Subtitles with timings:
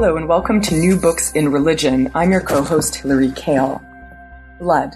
[0.00, 2.08] Hello, and welcome to New Books in Religion.
[2.14, 3.82] I'm your co host, Hilary Kaell.
[4.60, 4.94] Blood.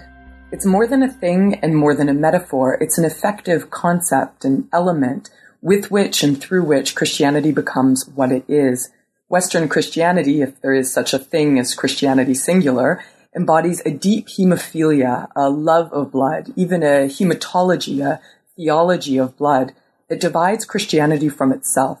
[0.53, 2.77] It's more than a thing and more than a metaphor.
[2.79, 5.29] It's an effective concept, an element
[5.61, 8.91] with which and through which Christianity becomes what it is.
[9.27, 13.03] Western Christianity, if there is such a thing as Christianity singular,
[13.35, 18.21] embodies a deep hemophilia, a love of blood, even a hematology, a
[18.55, 19.73] theology of blood
[20.07, 21.99] that divides Christianity from itself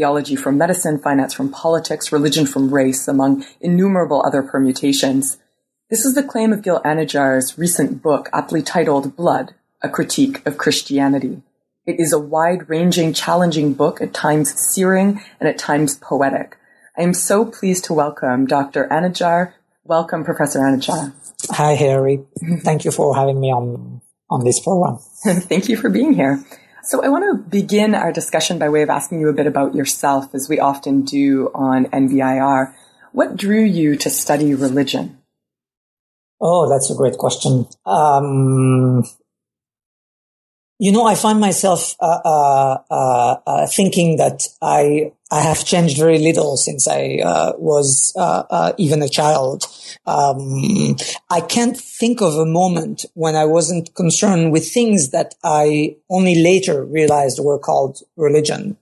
[0.00, 5.36] theology from medicine, finance from politics, religion from race, among innumerable other permutations.
[5.90, 10.56] This is the claim of Gil Anidjar's recent book, aptly titled Blood, A Critique of
[10.56, 11.42] Christianity.
[11.84, 16.56] It is a wide-ranging, challenging book, at times searing and at times poetic.
[16.96, 18.88] I am so pleased to welcome Dr.
[18.90, 19.52] Anidjar.
[19.84, 21.12] Welcome, Professor Anidjar.
[21.50, 22.24] Hi, Harry.
[22.60, 24.96] Thank you for having me on, on this program.
[25.24, 26.42] Thank you for being here.
[26.82, 29.74] So I want to begin our discussion by way of asking you a bit about
[29.74, 32.74] yourself, as we often do on NBIR.
[33.12, 35.18] What drew you to study religion?
[36.40, 37.66] Oh, that's a great question.
[37.84, 39.04] Um,
[40.78, 45.96] you know, I find myself uh, uh, uh, uh thinking that I I have changed
[45.96, 49.64] very little since I uh, was uh, even a child.
[50.06, 50.96] Um,
[51.30, 56.42] I can't think of a moment when I wasn't concerned with things that I only
[56.42, 58.76] later realized were called religion.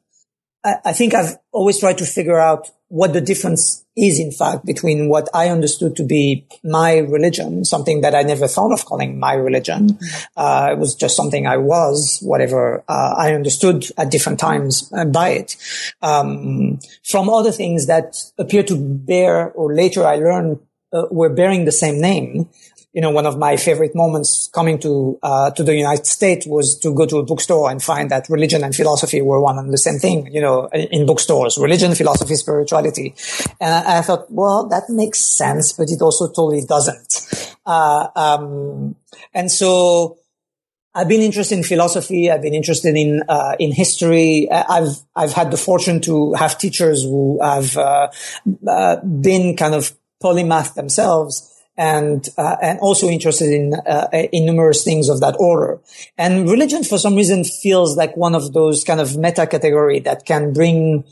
[0.64, 4.64] I, I think I've always tried to figure out what the difference is, in fact,
[4.64, 9.18] between what I understood to be my religion, something that I never thought of calling
[9.18, 9.90] my religion.
[9.90, 10.24] Mm-hmm.
[10.36, 15.04] Uh, it was just something I was, whatever uh, I understood at different times uh,
[15.04, 15.56] by it.
[16.00, 20.60] Um, from other things that appear to bear, or later I learned
[20.90, 22.48] uh, were bearing the same name.
[22.94, 26.78] You know, one of my favorite moments coming to uh, to the United States was
[26.78, 29.78] to go to a bookstore and find that religion and philosophy were one and the
[29.78, 30.32] same thing.
[30.32, 33.14] You know, in bookstores, religion, philosophy, spirituality,
[33.60, 37.56] and I, thought, well, that makes sense, but it also totally doesn't.
[37.66, 38.96] Uh, um,
[39.34, 40.18] and so.
[40.94, 42.28] I've been interested in philosophy.
[42.28, 44.48] I've been interested in uh, in history.
[44.50, 48.08] I've I've had the fortune to have teachers who have uh,
[48.66, 54.82] uh, been kind of polymath themselves and uh, and also interested in uh, in numerous
[54.84, 55.80] things of that order.
[56.18, 60.26] And religion, for some reason, feels like one of those kind of meta category that
[60.26, 61.04] can bring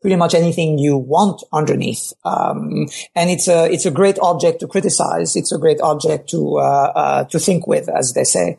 [0.00, 2.12] pretty much anything you want underneath.
[2.24, 5.36] Um, and it's a it's a great object to criticize.
[5.36, 8.56] It's a great object to uh, uh to think with, as they say.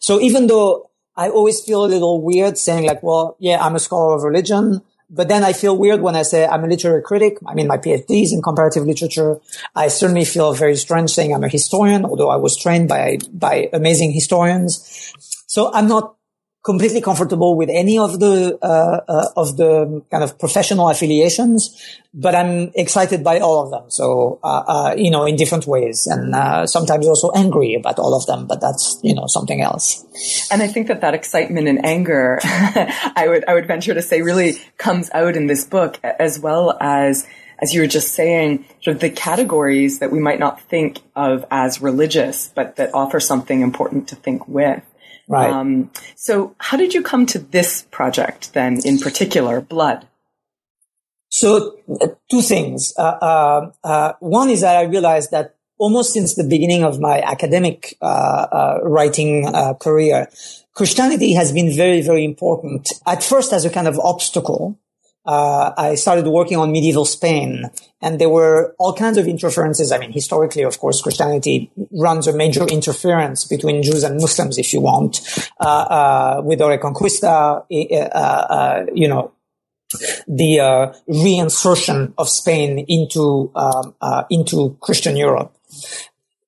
[0.00, 3.80] So even though I always feel a little weird saying like, well, yeah, I'm a
[3.80, 4.82] scholar of religion.
[5.10, 7.38] But then I feel weird when I say I'm a literary critic.
[7.46, 9.38] I mean, my PhD is in comparative literature.
[9.74, 13.68] I certainly feel very strange saying I'm a historian, although I was trained by, by
[13.72, 15.12] amazing historians.
[15.46, 16.16] So I'm not
[16.64, 21.76] completely comfortable with any of the uh, uh, of the kind of professional affiliations,
[22.14, 23.90] but I'm excited by all of them.
[23.90, 28.14] So uh, uh you know, in different ways, and uh, sometimes also angry about all
[28.16, 28.46] of them.
[28.46, 30.04] But that's you know something else.
[30.50, 34.22] And I think that that excitement and anger, I would I would venture to say,
[34.22, 37.26] really comes out in this book as well as.
[37.62, 41.44] As you were just saying, sort of the categories that we might not think of
[41.52, 44.82] as religious, but that offer something important to think with.
[45.28, 45.50] Right.
[45.50, 50.06] Um, so, how did you come to this project then, in particular, Blood?
[51.30, 52.92] So, uh, two things.
[52.98, 57.20] Uh, uh, uh, one is that I realized that almost since the beginning of my
[57.22, 60.28] academic uh, uh, writing career,
[60.74, 62.88] Christianity has been very, very important.
[63.06, 64.78] At first, as a kind of obstacle
[65.26, 69.90] uh, I started working on medieval Spain and there were all kinds of interferences.
[69.90, 74.72] I mean, historically, of course, Christianity runs a major interference between Jews and Muslims, if
[74.74, 75.20] you want,
[75.60, 79.32] uh, uh, with the Reconquista, uh, uh, you know,
[80.26, 83.94] the uh, reinsertion of Spain into um,
[84.28, 85.54] into Christian Europe.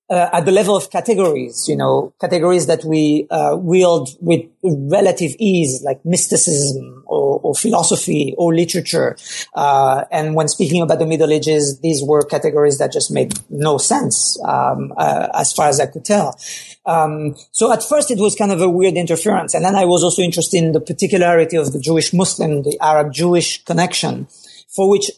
[0.09, 5.35] Uh, at the level of categories, you know, categories that we uh, wield with relative
[5.37, 9.17] ease, like mysticism or, or philosophy or literature.
[9.53, 13.77] Uh, and when speaking about the Middle Ages, these were categories that just made no
[13.77, 16.39] sense um, uh, as far as I could tell.
[16.85, 20.03] Um, so at first it was kind of a weird interference, and then I was
[20.03, 24.27] also interested in the particularity of the Jewish Muslim, the Arab Jewish connection,
[24.73, 25.11] for which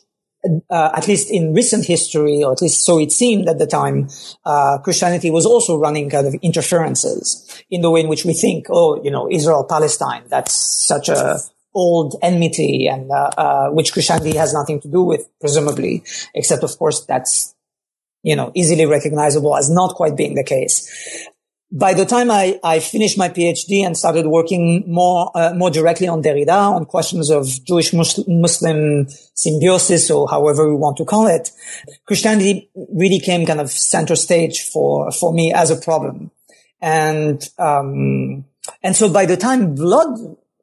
[0.69, 4.09] uh, at least in recent history, or at least so it seemed at the time,
[4.45, 8.68] uh, Christianity was also running kind of interferences in the way in which we think,
[8.69, 10.53] oh, you know, Israel Palestine, that's
[10.88, 11.39] such a
[11.74, 16.03] old enmity, and uh, uh, which Christianity has nothing to do with, presumably,
[16.33, 17.56] except of course that's
[18.24, 21.27] you know easily recognizable as not quite being the case
[21.71, 26.07] by the time I, I finished my PhD and started working more uh, more directly
[26.07, 31.51] on Derrida on questions of Jewish Muslim symbiosis or however we want to call it,
[32.06, 36.31] Christianity really came kind of center stage for for me as a problem,
[36.81, 38.45] and um,
[38.81, 40.18] and so by the time blood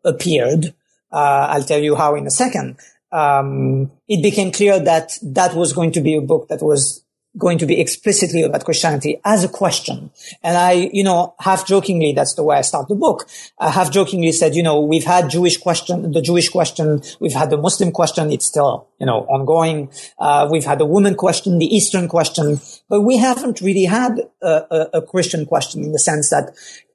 [0.05, 0.75] appeared,
[1.12, 2.79] uh, I'll tell you how in a second.
[3.12, 7.06] Um, it became clear that that was going to be a book that was
[7.38, 10.11] going to be explicitly about Christianity as a question.
[10.43, 13.29] And I, you know, half jokingly, that's the way I start the book.
[13.59, 17.03] I half jokingly said, you know, we've had Jewish question, the Jewish question.
[17.21, 18.33] We've had the Muslim question.
[18.33, 19.91] It's still, you know, ongoing.
[20.19, 24.49] Uh, we've had the woman question, the Eastern question, but we haven't really had a,
[24.71, 26.55] a, a Christian question in the sense that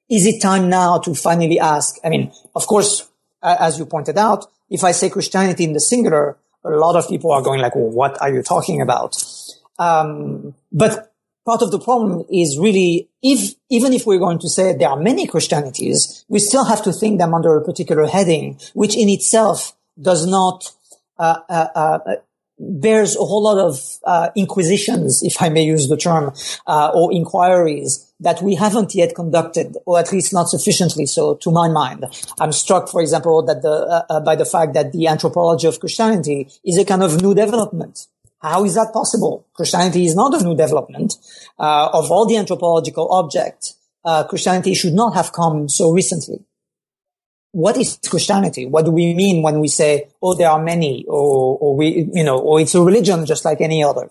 [0.09, 1.95] is it time now to finally ask?
[2.03, 3.09] I mean, of course,
[3.41, 7.31] as you pointed out, if I say Christianity in the singular, a lot of people
[7.31, 9.15] are going like, well, what are you talking about?
[9.81, 11.11] Um, but
[11.43, 14.99] part of the problem is really if even if we're going to say there are
[14.99, 19.75] many Christianities, we still have to think them under a particular heading, which in itself
[19.99, 20.71] does not
[21.17, 21.99] uh, uh, uh,
[22.59, 26.31] bears a whole lot of uh, inquisitions, if I may use the term,
[26.67, 31.51] uh, or inquiries that we haven't yet conducted, or at least not sufficiently so, to
[31.51, 32.05] my mind.
[32.39, 36.49] I'm struck, for example, that the uh, by the fact that the anthropology of Christianity
[36.63, 38.07] is a kind of new development.
[38.41, 39.45] How is that possible?
[39.53, 41.15] Christianity is not a new development.
[41.59, 46.43] Uh, of all the anthropological objects, uh, Christianity should not have come so recently.
[47.51, 48.65] What is Christianity?
[48.65, 52.23] What do we mean when we say, "Oh, there are many," or, or we, you
[52.23, 54.09] know, or it's a religion just like any other?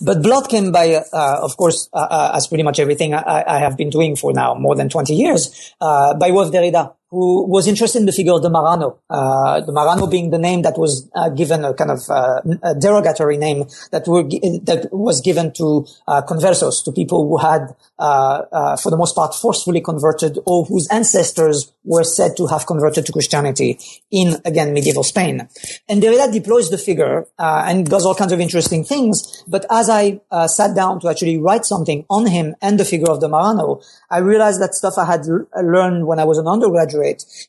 [0.00, 3.58] But blood came by, uh, of course, uh, uh, as pretty much everything I, I,
[3.58, 7.68] have been doing for now more than 20 years, uh, by of Derrida who was
[7.68, 11.10] interested in the figure of the Marrano, uh, the Marrano being the name that was
[11.14, 15.86] uh, given a kind of uh, a derogatory name that were that was given to
[16.08, 20.64] uh, conversos, to people who had, uh, uh, for the most part, forcefully converted or
[20.64, 23.78] whose ancestors were said to have converted to Christianity
[24.10, 25.46] in again medieval Spain.
[25.90, 29.44] And Derrida deploys the figure and does all kinds of interesting things.
[29.46, 33.20] But as I sat down to actually write something on him and the figure of
[33.20, 37.01] the Marano, I realized that stuff I had learned when I was an undergraduate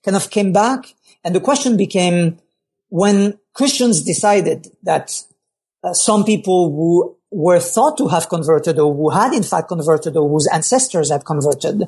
[0.03, 0.94] kind of came back.
[1.23, 2.39] And the question became
[2.89, 5.19] when Christians decided that
[5.83, 10.15] uh, some people who were thought to have converted or who had in fact converted
[10.15, 11.88] or whose ancestors had converted,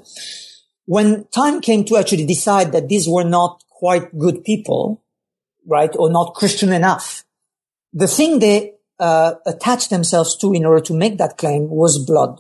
[0.86, 5.04] when time came to actually decide that these were not quite good people,
[5.68, 7.24] right, or not Christian enough,
[7.94, 12.40] the thing they uh, attached themselves to in order to make that claim was blood.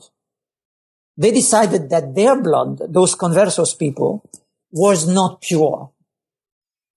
[1.18, 4.25] They decided that their blood, those conversos people,
[4.76, 5.92] was not pure.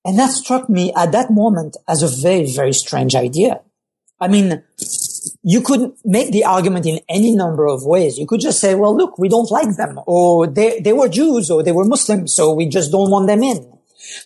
[0.04, 3.60] And that struck me at that moment as a very, very strange idea.
[4.20, 4.64] I mean,
[5.44, 8.18] you could make the argument in any number of ways.
[8.18, 11.50] You could just say, well, look, we don't like them, or they, they were Jews,
[11.50, 13.72] or they were Muslims, so we just don't want them in.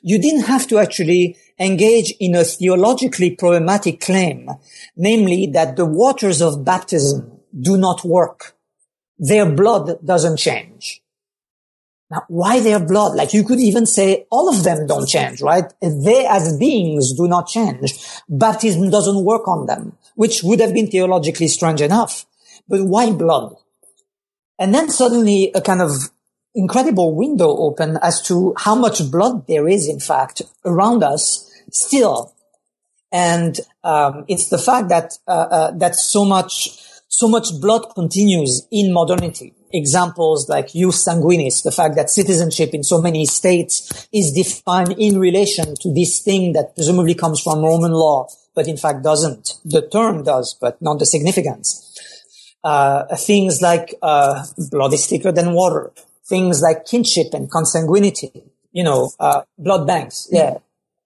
[0.01, 4.49] You didn't have to actually engage in a theologically problematic claim,
[4.97, 8.57] namely that the waters of baptism do not work.
[9.19, 11.02] Their blood doesn't change.
[12.13, 13.15] Now, why their blood?
[13.15, 15.65] Like you could even say all of them don't change, right?
[15.81, 17.95] They as beings do not change.
[18.29, 22.27] Baptism doesn't work on them, which would have been theologically strange enough.
[22.69, 23.57] But why blood?
[24.59, 25.91] And then suddenly a kind of
[26.55, 32.35] incredible window opened as to how much blood there is, in fact, around us still.
[33.11, 36.79] And um, it's the fact that uh, uh, that so much
[37.09, 42.83] so much blood continues in modernity examples like jus sanguinis, the fact that citizenship in
[42.83, 47.93] so many states is defined in relation to this thing that presumably comes from Roman
[47.93, 49.59] law, but in fact doesn't.
[49.65, 51.89] The term does, but not the significance.
[52.65, 55.93] Uh, things like uh, blood is thicker than water.
[56.25, 58.45] Things like kinship and consanguinity.
[58.73, 60.29] You know, uh, blood banks.
[60.31, 60.59] Yeah.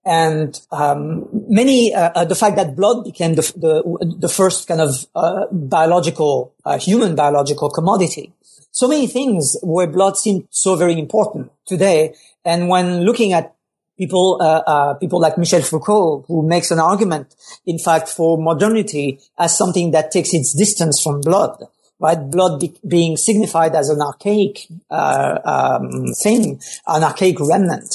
[0.07, 4.79] and um, many uh, uh, the fact that blood became the the, the first kind
[4.79, 8.31] of uh, biological human biological commodity.
[8.77, 12.13] So many things where blood seemed so very important today,
[12.45, 13.55] and when looking at
[13.97, 17.33] people uh, uh, people like Michel Foucault, who makes an argument,
[17.65, 21.57] in fact, for modernity as something that takes its distance from blood
[21.99, 22.29] right?
[22.29, 27.89] Blood be- being signified as an archaic uh, um, thing, an archaic remnant.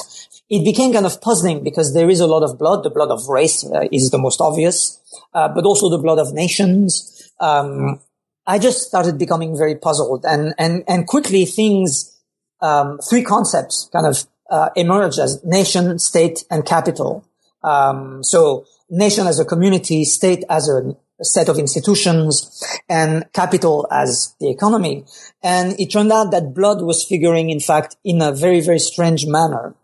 [0.51, 2.83] It became kind of puzzling because there is a lot of blood.
[2.83, 4.99] The blood of race uh, is the most obvious,
[5.33, 7.31] uh, but also the blood of nations.
[7.39, 8.01] Um,
[8.47, 12.19] I just started becoming very puzzled, and and and quickly things,
[12.61, 17.25] um, three concepts kind of uh, emerged as nation, state, and capital.
[17.63, 24.35] Um, so nation as a community, state as a set of institutions and capital as
[24.41, 25.05] the economy.
[25.43, 29.27] And it turned out that blood was figuring, in fact, in a very, very strange
[29.27, 29.75] manner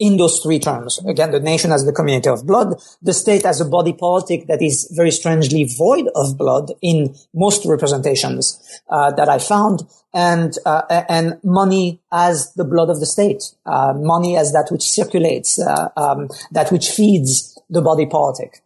[0.00, 0.98] in those three terms.
[1.06, 4.62] Again, the nation as the community of blood, the state as a body politic that
[4.62, 10.82] is very strangely void of blood in most representations uh, that I found, and uh,
[11.08, 15.90] and money as the blood of the state, uh, money as that which circulates, uh,
[15.96, 18.62] um, that which feeds the body politic.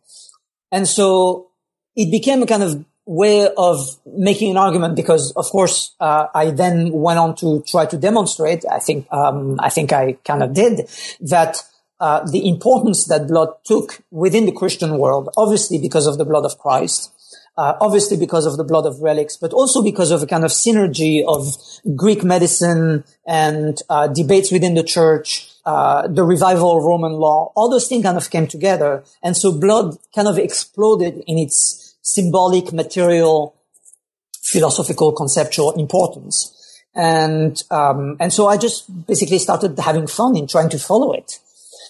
[0.70, 1.50] And so
[1.96, 6.50] it became a kind of way of making an argument because, of course, uh, I
[6.50, 8.64] then went on to try to demonstrate.
[8.70, 10.88] I think um, I think I kind of did
[11.20, 11.62] that.
[12.00, 16.44] Uh, the importance that blood took within the Christian world, obviously because of the blood
[16.44, 17.14] of Christ,
[17.56, 20.50] uh, obviously because of the blood of relics, but also because of a kind of
[20.50, 21.54] synergy of
[21.96, 27.52] Greek medicine and uh, debates within the church, uh, the revival of Roman law.
[27.54, 31.83] All those things kind of came together, and so blood kind of exploded in its
[32.04, 33.56] symbolic, material,
[34.44, 36.52] philosophical, conceptual importance.
[36.94, 41.40] And, um, and so I just basically started having fun in trying to follow it.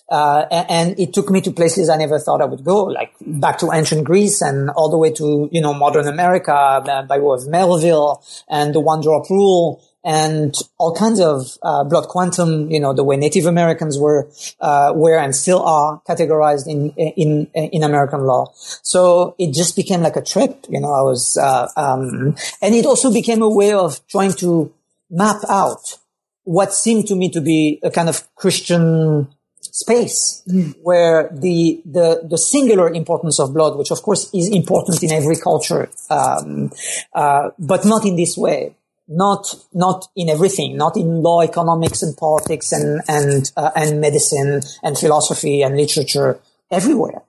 [0.09, 3.15] Uh, and, and, it took me to places I never thought I would go, like
[3.23, 7.19] back to ancient Greece and all the way to, you know, modern America uh, by
[7.19, 12.71] way of Melville and the one drop rule and all kinds of uh, blood quantum,
[12.71, 14.29] you know, the way Native Americans were,
[14.61, 18.53] uh, were and still are categorized in, in, in American law.
[18.83, 22.85] So it just became like a trip, you know, I was, uh, um, and it
[22.85, 24.73] also became a way of trying to
[25.11, 25.99] map out
[26.43, 29.29] what seemed to me to be a kind of Christian
[29.63, 30.75] space mm.
[30.83, 35.37] where the, the, the singular importance of blood, which of course is important in every
[35.37, 36.71] culture, um,
[37.15, 38.75] uh, but not in this way
[39.09, 44.63] not not in everything, not in law, economics, and politics, and and uh, and medicine,
[44.83, 47.23] and philosophy, and literature, everywhere.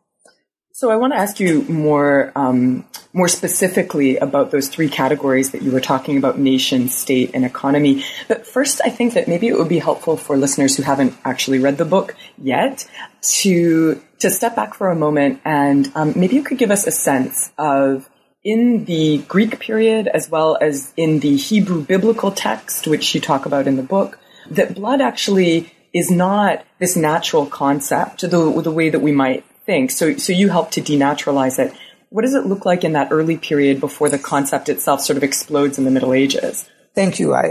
[0.71, 5.61] So I want to ask you more um, more specifically about those three categories that
[5.61, 8.03] you were talking about: nation, state, and economy.
[8.27, 11.59] But first, I think that maybe it would be helpful for listeners who haven't actually
[11.59, 12.89] read the book yet
[13.21, 16.91] to to step back for a moment and um, maybe you could give us a
[16.91, 18.09] sense of
[18.45, 23.47] in the Greek period as well as in the Hebrew biblical text, which you talk
[23.47, 24.19] about in the book,
[24.51, 29.89] that blood actually is not this natural concept the, the way that we might think.
[29.89, 31.75] So, so you help to denaturalize it.
[32.09, 35.23] What does it look like in that early period before the concept itself sort of
[35.23, 36.69] explodes in the Middle Ages?
[36.95, 37.33] Thank you.
[37.33, 37.43] I,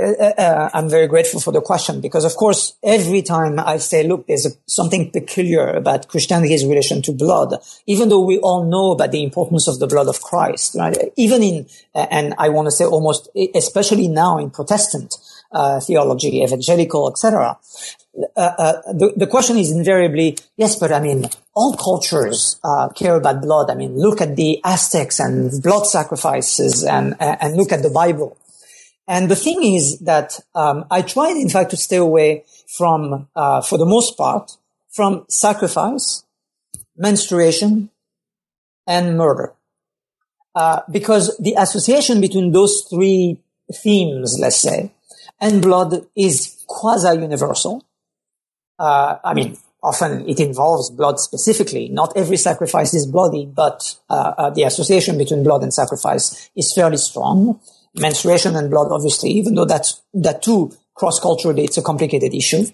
[0.73, 4.27] am uh, very grateful for the question because, of course, every time I say, look,
[4.27, 7.55] there's a, something peculiar about Christianity's relation to blood,
[7.87, 10.97] even though we all know about the importance of the blood of Christ, right?
[11.17, 15.15] Even in, and I want to say almost, especially now in Protestant
[15.53, 17.59] uh, theology, evangelical, etc.
[18.37, 23.17] Uh, uh, the, the question is invariably, yes, but I mean, all cultures uh, care
[23.17, 23.71] about blood.
[23.71, 28.39] I mean, look at the Aztecs and blood sacrifices and, and look at the Bible.
[29.07, 33.61] And the thing is that um, I tried, in fact, to stay away from, uh,
[33.61, 34.57] for the most part,
[34.91, 36.25] from sacrifice,
[36.97, 37.91] menstruation,
[38.87, 39.53] and murder,
[40.55, 43.39] uh, because the association between those three
[43.83, 44.93] themes, let's say,
[45.41, 47.85] and blood is quasi-universal.
[48.79, 51.89] Uh, I mean, often it involves blood specifically.
[51.89, 56.73] Not every sacrifice is bloody, but uh, uh, the association between blood and sacrifice is
[56.75, 57.61] fairly strong
[57.95, 62.65] menstruation and blood, obviously, even though that's, that too, cross-culturally, it's a complicated issue.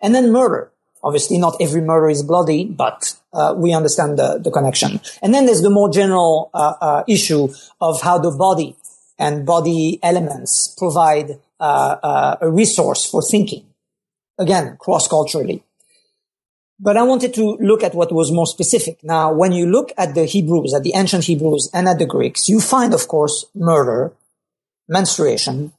[0.00, 0.70] And then murder.
[1.02, 5.00] Obviously, not every murder is bloody, but uh, we understand the, the connection.
[5.22, 7.48] And then there's the more general uh, uh, issue
[7.80, 8.76] of how the body
[9.16, 13.64] and body elements provide uh, uh, a resource for thinking.
[14.38, 15.62] Again, cross-culturally.
[16.80, 19.02] But I wanted to look at what was more specific.
[19.02, 22.48] Now, when you look at the Hebrews, at the ancient Hebrews and at the Greeks,
[22.48, 24.12] you find, of course, murder
[24.88, 25.72] menstruation,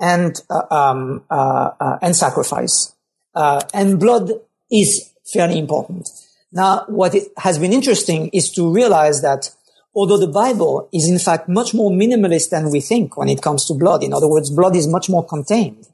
[0.00, 2.94] and uh, um, uh, uh, and sacrifice.
[3.34, 4.32] Uh, and blood
[4.70, 6.08] is fairly important.
[6.52, 9.50] Now, what has been interesting is to realize that
[9.94, 13.66] although the Bible is in fact much more minimalist than we think when it comes
[13.66, 15.86] to blood, in other words, blood is much more contained,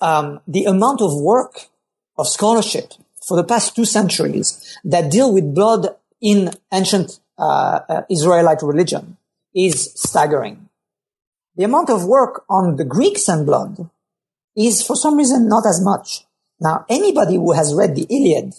[0.00, 1.66] um, the amount of work
[2.16, 2.92] of scholarship
[3.26, 5.88] for the past two centuries that deal with blood
[6.20, 9.16] in ancient uh, uh, Israelite religion
[9.54, 10.67] is staggering.
[11.58, 13.90] The amount of work on the Greeks and blood
[14.56, 16.24] is for some reason not as much.
[16.60, 18.54] Now, anybody who has read the Iliad,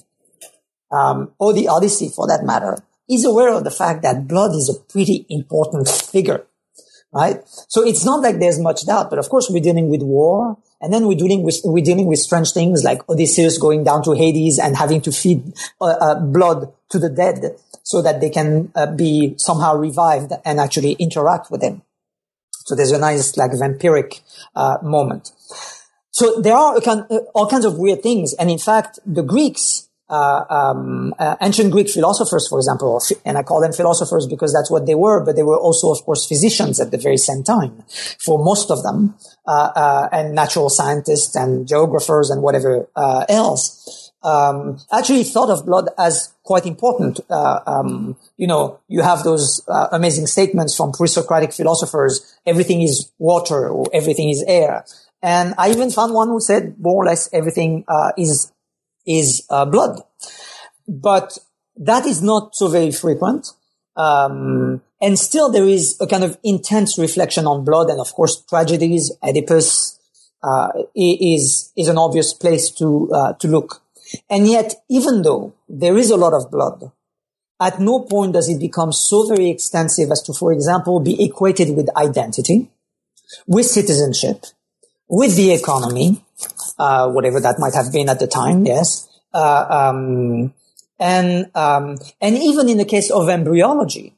[0.91, 2.77] um, or the Odyssey for that matter,
[3.09, 6.45] is aware of the fact that blood is a pretty important figure,
[7.13, 7.41] right?
[7.69, 10.91] So it's not like there's much doubt, but of course we're dealing with war, and
[10.91, 14.59] then we're dealing with we're dealing with strange things like Odysseus going down to Hades
[14.59, 18.87] and having to feed uh, uh, blood to the dead so that they can uh,
[18.87, 21.81] be somehow revived and actually interact with him.
[22.69, 24.21] So there's a nice like vampiric
[24.55, 25.31] uh, moment.
[26.11, 26.79] So there are
[27.33, 29.87] all kinds of weird things, and in fact, the Greeks.
[30.11, 34.71] Uh, um, uh, ancient Greek philosophers, for example, and I call them philosophers because that's
[34.71, 37.83] what they were, but they were also, of course, physicians at the very same time
[38.19, 39.13] for most of them,
[39.45, 42.89] and natural scientists and geographers and whatever
[43.29, 47.19] else um, actually thought of blood as quite important.
[47.29, 53.11] Uh, um, you know, you have those uh, amazing statements from pre-Socratic philosophers: everything is
[53.17, 54.85] water or everything is air.
[55.21, 58.51] And I even found one who said more or less everything uh, is
[59.05, 60.01] is uh, blood.
[60.87, 61.37] But
[61.77, 63.47] that is not so very frequent.
[63.95, 68.41] Um, and still there is a kind of intense reflection on blood and of course
[68.47, 69.99] tragedies, Oedipus,
[70.43, 73.81] uh, is, is an obvious place to, uh, to look.
[74.29, 76.91] And yet, even though there is a lot of blood,
[77.59, 81.75] at no point does it become so very extensive as to, for example, be equated
[81.75, 82.69] with identity,
[83.47, 84.45] with citizenship,
[85.07, 86.23] with the economy,
[86.77, 89.07] uh, whatever that might have been at the time, yes.
[89.33, 90.53] Uh, um,
[90.99, 94.15] and, um, and even in the case of embryology,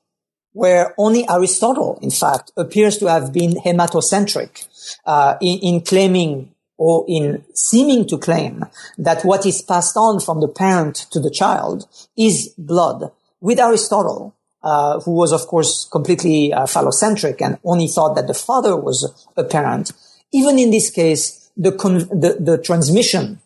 [0.53, 4.67] where only Aristotle, in fact, appears to have been hematocentric
[5.05, 6.53] uh, in, in claiming
[6.84, 8.66] or in seeming to claim
[8.98, 13.12] that what is passed on from the parent to the child is blood.
[13.40, 18.34] With Aristotle, uh, who was of course completely uh, phallocentric and only thought that the
[18.34, 18.98] father was
[19.38, 19.92] a parent,
[20.34, 23.40] even in this case, the, con- the, the transmission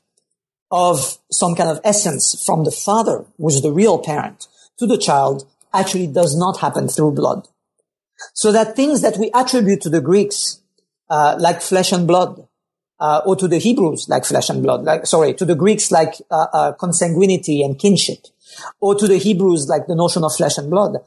[0.72, 4.48] of some kind of essence from the father, who's the real parent,
[4.80, 7.50] to the child actually does not happen through blood.
[8.34, 10.62] So that things that we attribute to the Greeks,
[11.10, 12.48] uh, like flesh and blood,
[13.00, 16.16] uh, or to the Hebrews like flesh and blood, like sorry, to the Greeks like
[16.32, 18.26] uh, uh, consanguinity and kinship,
[18.80, 20.98] or to the Hebrews like the notion of flesh and blood,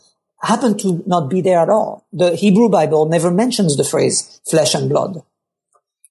[0.43, 2.07] happen to not be there at all.
[2.13, 5.23] The Hebrew Bible never mentions the phrase flesh and blood.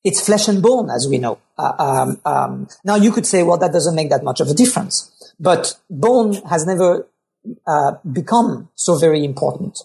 [0.04, 1.40] It's flesh and bone, as we know.
[1.58, 4.54] Uh, um, um, now you could say, well, that doesn't make that much of a
[4.54, 7.08] difference, but bone has never
[7.66, 9.80] uh, become so very important.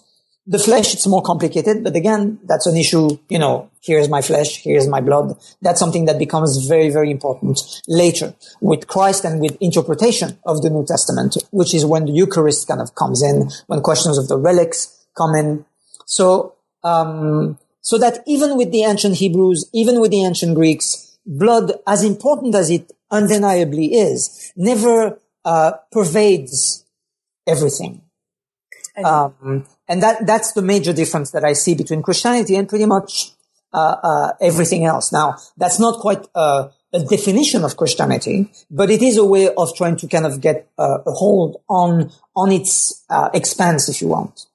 [0.45, 4.61] The flesh, it's more complicated, but again, that's an issue, you know, here's my flesh,
[4.61, 5.37] here's my blood.
[5.61, 10.69] That's something that becomes very, very important later with Christ and with interpretation of the
[10.69, 14.37] New Testament, which is when the Eucharist kind of comes in, when questions of the
[14.37, 15.65] relics come in.
[16.05, 21.71] So, um, so that even with the ancient Hebrews, even with the ancient Greeks, blood,
[21.87, 26.85] as important as it undeniably is, never uh, pervades
[27.47, 28.01] everything.
[29.03, 33.31] Um, and that, that's the major difference that I see between Christianity and pretty much,
[33.73, 35.11] uh, uh, everything else.
[35.11, 39.75] Now, that's not quite, uh, a definition of Christianity, but it is a way of
[39.75, 44.07] trying to kind of get uh, a hold on, on its, uh, expanse, if you
[44.07, 44.45] want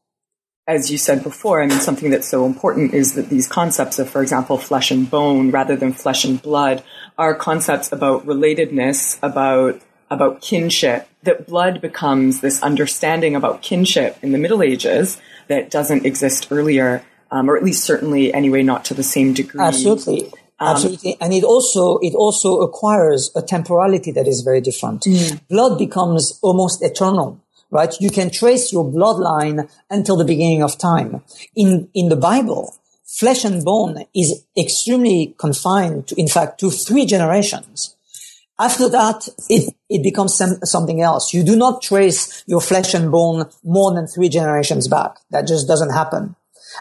[0.68, 4.10] as you said before, I mean, something that's so important is that these concepts of,
[4.10, 6.84] for example, flesh and bone rather than flesh and blood
[7.16, 14.32] are concepts about relatedness, about about kinship, that blood becomes this understanding about kinship in
[14.32, 18.94] the Middle Ages that doesn't exist earlier, um, or at least certainly anyway, not to
[18.94, 19.60] the same degree.
[19.60, 20.26] Absolutely.
[20.60, 21.16] Um, Absolutely.
[21.20, 25.02] And it also, it also acquires a temporality that is very different.
[25.02, 25.40] Mm.
[25.48, 27.40] Blood becomes almost eternal,
[27.70, 27.94] right?
[28.00, 31.22] You can trace your bloodline until the beginning of time.
[31.54, 32.74] In, in the Bible,
[33.06, 37.94] flesh and bone is extremely confined to, in fact, to three generations.
[38.60, 41.32] After that, it, it becomes some, something else.
[41.32, 45.18] You do not trace your flesh and bone more than three generations back.
[45.30, 46.34] That just doesn't happen.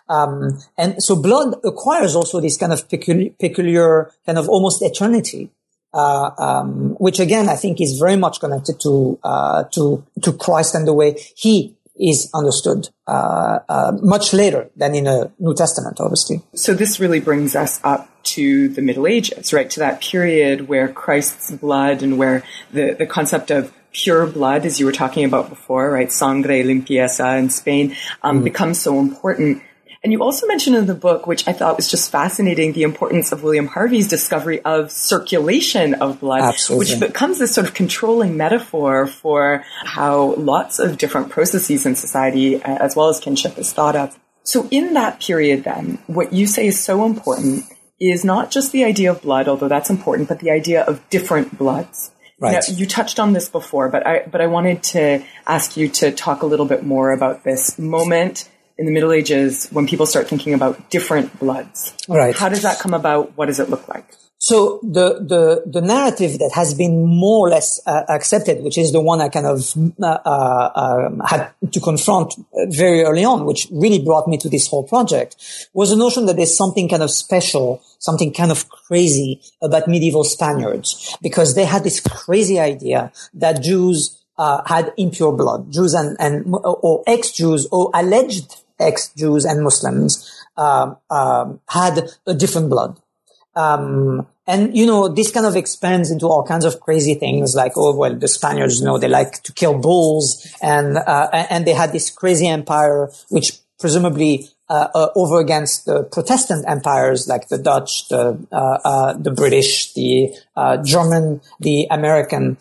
[0.10, 5.50] Um, and so blood acquires also this kind of peculiar, peculiar kind of almost eternity,
[5.94, 10.76] uh, um, which again I think is very much connected to uh, to to Christ
[10.76, 16.00] and the way He is understood uh, uh, much later than in a New Testament,
[16.00, 16.42] obviously.
[16.54, 19.70] So this really brings us up to the Middle Ages, right?
[19.70, 24.80] To that period where Christ's blood and where the, the concept of pure blood, as
[24.80, 26.12] you were talking about before, right?
[26.12, 28.44] Sangre limpieza in Spain um, mm.
[28.44, 29.62] becomes so important.
[30.08, 33.34] And you also mentioned in the book, which I thought was just fascinating, the importance
[33.34, 36.94] of William Harvey's discovery of circulation of blood, Absolutely.
[36.94, 42.56] which becomes this sort of controlling metaphor for how lots of different processes in society,
[42.56, 44.18] uh, as well as kinship, is thought of.
[44.44, 47.66] So in that period, then, what you say is so important
[48.00, 51.58] is not just the idea of blood, although that's important, but the idea of different
[51.58, 52.12] bloods.
[52.40, 52.54] Right.
[52.54, 56.14] Now, you touched on this before, but I but I wanted to ask you to
[56.14, 60.28] talk a little bit more about this moment in the Middle Ages when people start
[60.28, 61.94] thinking about different bloods.
[62.08, 62.36] Right.
[62.36, 63.36] How does that come about?
[63.38, 64.06] What does it look like?
[64.40, 68.92] So the, the, the narrative that has been more or less uh, accepted, which is
[68.92, 72.36] the one I kind of uh, uh, um, had to confront
[72.68, 76.36] very early on, which really brought me to this whole project, was the notion that
[76.36, 81.84] there's something kind of special, something kind of crazy about medieval Spaniards, because they had
[81.84, 87.90] this crazy idea that Jews uh, had impure blood, Jews and, and or ex-Jews or
[87.96, 93.00] alleged ex-Jews and Muslims um, um, had a different blood.
[93.56, 97.74] Um, and you know, this kind of expands into all kinds of crazy things like,
[97.76, 101.74] oh well, the Spaniards, you know, they like to kill bulls, and uh, and they
[101.74, 107.58] had this crazy empire, which presumably uh, uh, over against the Protestant empires like the
[107.58, 112.58] Dutch, the uh, uh, the British, the uh, German, the American.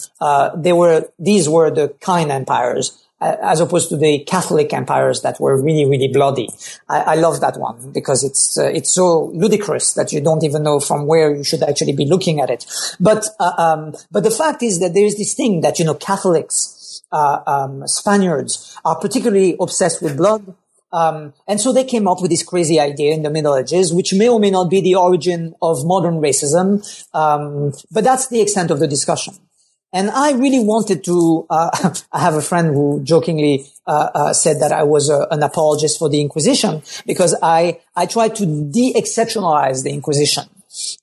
[0.56, 5.60] they were these were the kind empires as opposed to the Catholic empires that were
[5.60, 6.48] really, really bloody.
[6.88, 10.62] I, I love that one because it's uh, it's so ludicrous that you don't even
[10.62, 12.66] know from where you should actually be looking at it.
[13.00, 15.94] But uh, um, but the fact is that there is this thing that you know
[15.94, 20.54] Catholics, uh, um, Spaniards are particularly obsessed with blood.
[20.92, 24.14] Um, and so they came up with this crazy idea in the Middle Ages, which
[24.14, 26.80] may or may not be the origin of modern racism,
[27.12, 29.34] um, but that's the extent of the discussion.
[29.92, 34.60] And I really wanted to, uh, I have a friend who jokingly uh, uh, said
[34.60, 39.84] that I was a, an apologist for the Inquisition because I, I tried to de-exceptionalize
[39.84, 40.44] the Inquisition.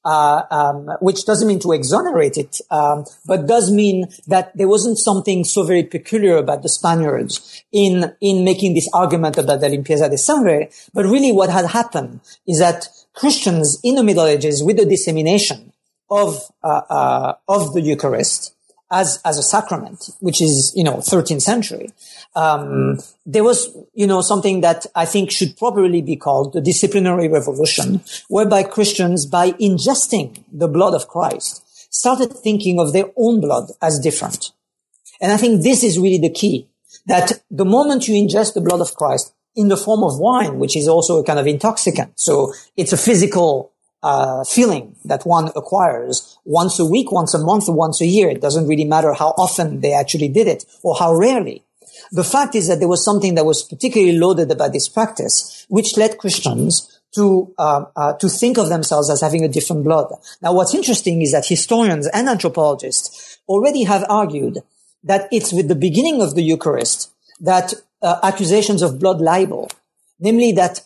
[0.06, 5.00] Uh, um, which doesn't mean to exonerate it, um, but does mean that there wasn't
[5.00, 10.08] something so very peculiar about the Spaniards in in making this argument about the limpieza
[10.12, 10.70] de sangre.
[10.94, 15.74] But really, what had happened is that Christians in the Middle Ages, with the dissemination
[16.08, 18.54] of uh, uh, of the Eucharist,
[18.94, 21.92] as as a sacrament, which is you know 13th century.
[22.36, 27.28] Um, there was you know something that I think should properly be called the disciplinary
[27.28, 33.72] revolution, whereby Christians, by ingesting the blood of Christ, started thinking of their own blood
[33.82, 34.52] as different.
[35.20, 36.70] And I think this is really the key.
[37.08, 40.78] That the moment you ingest the blood of Christ in the form of wine, which
[40.78, 43.73] is also a kind of intoxicant, so it's a physical
[44.04, 48.30] uh, feeling that one acquires once a week, once a month, once a year.
[48.30, 51.64] It doesn't really matter how often they actually did it or how rarely.
[52.12, 55.98] The fact is that there was something that was particularly loaded about this practice, which
[55.98, 60.12] led Christians to uh, uh, to think of themselves as having a different blood.
[60.42, 64.60] Now, what's interesting is that historians and anthropologists already have argued
[65.04, 69.70] that it's with the beginning of the Eucharist that uh, accusations of blood libel,
[70.20, 70.82] namely that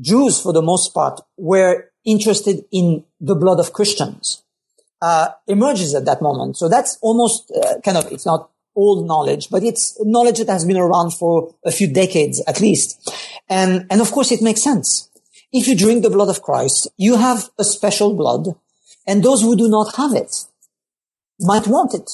[0.00, 4.42] Jews, for the most part, were interested in the blood of Christians
[5.02, 6.56] uh, emerges at that moment.
[6.56, 10.64] So that's almost uh, kind of, it's not old knowledge, but it's knowledge that has
[10.64, 13.12] been around for a few decades at least.
[13.48, 15.10] And, and of course it makes sense.
[15.52, 18.54] If you drink the blood of Christ, you have a special blood
[19.06, 20.46] and those who do not have it
[21.40, 22.10] might want it.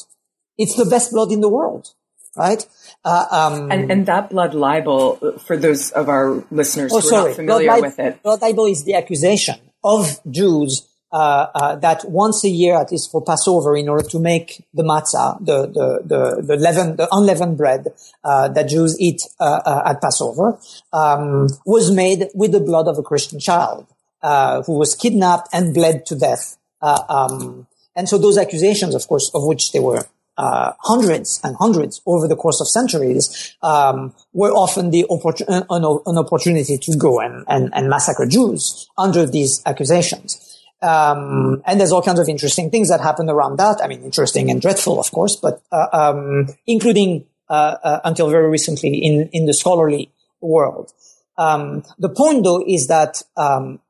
[0.57, 1.94] It's the best blood in the world,
[2.37, 2.66] right?
[3.05, 7.22] Uh, um, and, and, that blood libel, for those of our listeners oh, who sorry.
[7.22, 8.22] are not familiar blood with it.
[8.22, 13.10] Blood libel is the accusation of Jews uh, uh, that once a year, at least
[13.10, 17.56] for Passover, in order to make the matzah, the the the, the leavened, the unleavened
[17.56, 17.88] bread
[18.24, 20.58] uh, that Jews eat uh, uh, at Passover,
[20.92, 23.86] um, was made with the blood of a Christian child
[24.22, 26.56] uh, who was kidnapped and bled to death.
[26.82, 30.04] Um, and so those accusations, of course, of which there were
[30.38, 35.64] uh, hundreds and hundreds over the course of centuries, um, were often the opportun- an,
[36.07, 40.62] an, opportunity to go and, and, and, massacre Jews under these accusations.
[40.81, 43.81] Um, and there's all kinds of interesting things that happened around that.
[43.83, 48.48] I mean, interesting and dreadful, of course, but uh, um, including uh, uh until very
[48.48, 50.92] recently in in the scholarly world.
[51.37, 53.81] Um, the point, though, is that um,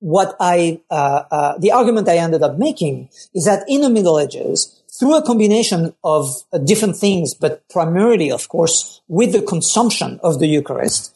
[0.00, 4.18] what I uh, uh, the argument I ended up making is that in the Middle
[4.18, 10.18] Ages through a combination of uh, different things, but primarily, of course, with the consumption
[10.22, 11.14] of the Eucharist,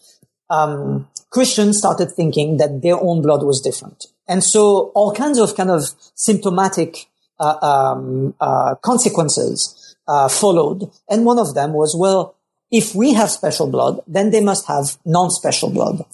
[0.51, 4.07] um, Christians started thinking that their own blood was different.
[4.29, 5.83] And so all kinds of kind of
[6.15, 7.09] symptomatic
[7.41, 10.91] uh, um, uh, consequences uh, followed.
[11.09, 12.37] And one of them was, well,
[12.71, 16.05] if we have special blood, then they must have non-special blood.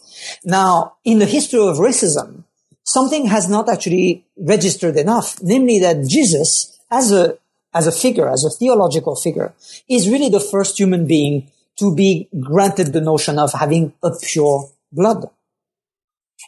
[0.44, 2.44] Now, in the history of racism,
[2.84, 7.38] something has not actually registered enough, namely that Jesus, as a,
[7.74, 9.52] as a figure, as a theological figure,
[9.88, 14.70] is really the first human being to be granted the notion of having a pure
[14.92, 15.28] blood.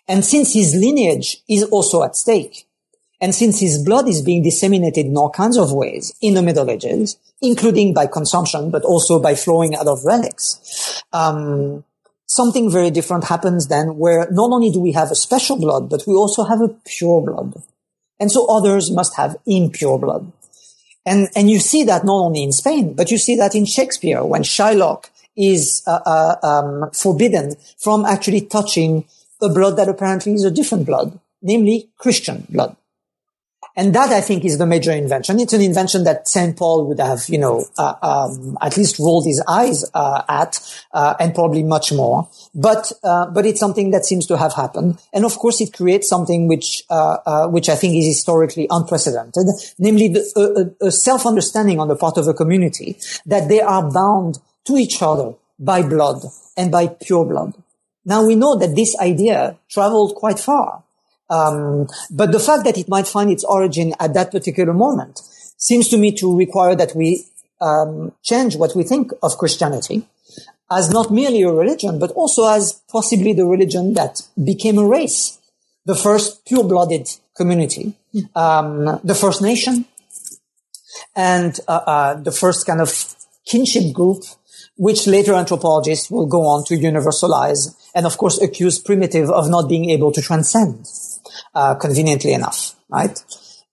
[0.09, 2.67] And since his lineage is also at stake,
[3.21, 6.71] and since his blood is being disseminated in all kinds of ways in the Middle
[6.71, 11.85] Ages, including by consumption, but also by flowing out of relics, um,
[12.27, 16.05] something very different happens then where not only do we have a special blood, but
[16.07, 17.63] we also have a pure blood.
[18.19, 20.33] And so others must have impure blood.
[21.11, 24.25] And, and you see that not only in Spain, but you see that in Shakespeare
[24.25, 29.05] when Shylock is uh, uh, um, forbidden from actually touching
[29.43, 32.77] a blood that apparently is a different blood, namely Christian blood.
[33.81, 35.41] And that I think is the major invention.
[35.41, 36.55] It's an invention that St.
[36.55, 40.61] Paul would have, you know, uh, um, at least rolled his eyes uh, at,
[40.93, 42.29] uh, and probably much more.
[42.55, 46.11] But uh, but it's something that seems to have happened, and of course it creates
[46.11, 49.47] something which uh, uh, which I think is historically unprecedented,
[49.79, 54.41] namely the, a, a self-understanding on the part of the community that they are bound
[54.67, 57.55] to each other by blood and by pure blood.
[58.05, 60.85] Now we know that this idea traveled quite far.
[61.31, 65.21] Um, but the fact that it might find its origin at that particular moment
[65.57, 67.25] seems to me to require that we
[67.61, 70.07] um, change what we think of Christianity
[70.71, 75.39] as not merely a religion, but also as possibly the religion that became a race,
[75.85, 77.95] the first pure-blooded community,
[78.35, 79.85] um, the first nation,
[81.17, 83.17] and uh, uh, the first kind of
[83.47, 84.23] kinship group,
[84.77, 89.69] which later anthropologists will go on to universalize and, of course, accuse primitive of not
[89.69, 90.87] being able to transcend
[91.55, 93.23] uh, conveniently enough, right?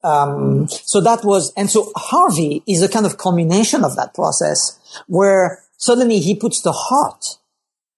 [0.04, 4.80] Um, so that was, and so Harvey is a kind of culmination of that process
[5.08, 7.38] where suddenly he puts the heart,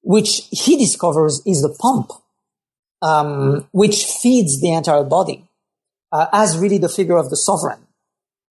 [0.02, 2.12] which he discovers is the pump,
[3.02, 5.50] um, which feeds the entire body,
[6.12, 7.86] uh, as really the figure of the sovereign,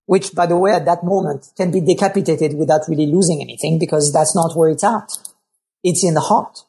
[0.05, 4.13] which, by the way, at that moment can be decapitated without really losing anything because
[4.13, 5.09] that's not where it's at.
[5.83, 6.59] It's in the heart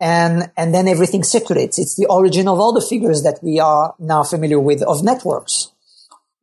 [0.00, 1.78] and and then everything circulates.
[1.78, 5.72] It's the origin of all the figures that we are now familiar with of networks,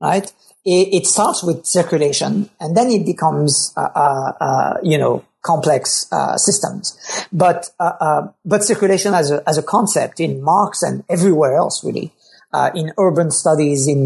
[0.02, 0.32] right?
[0.66, 6.08] It, it starts with circulation, and then it becomes, uh, uh, uh you know, complex
[6.12, 6.98] uh, systems.
[7.32, 11.84] But uh, uh, but circulation as a as a concept in Marx and everywhere else,
[11.84, 12.12] really.
[12.76, 14.06] in urban studies, in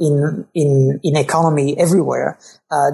[0.00, 2.38] in in in economy, everywhere,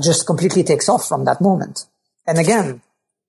[0.02, 1.86] just completely takes off from that moment.
[2.26, 2.82] And again,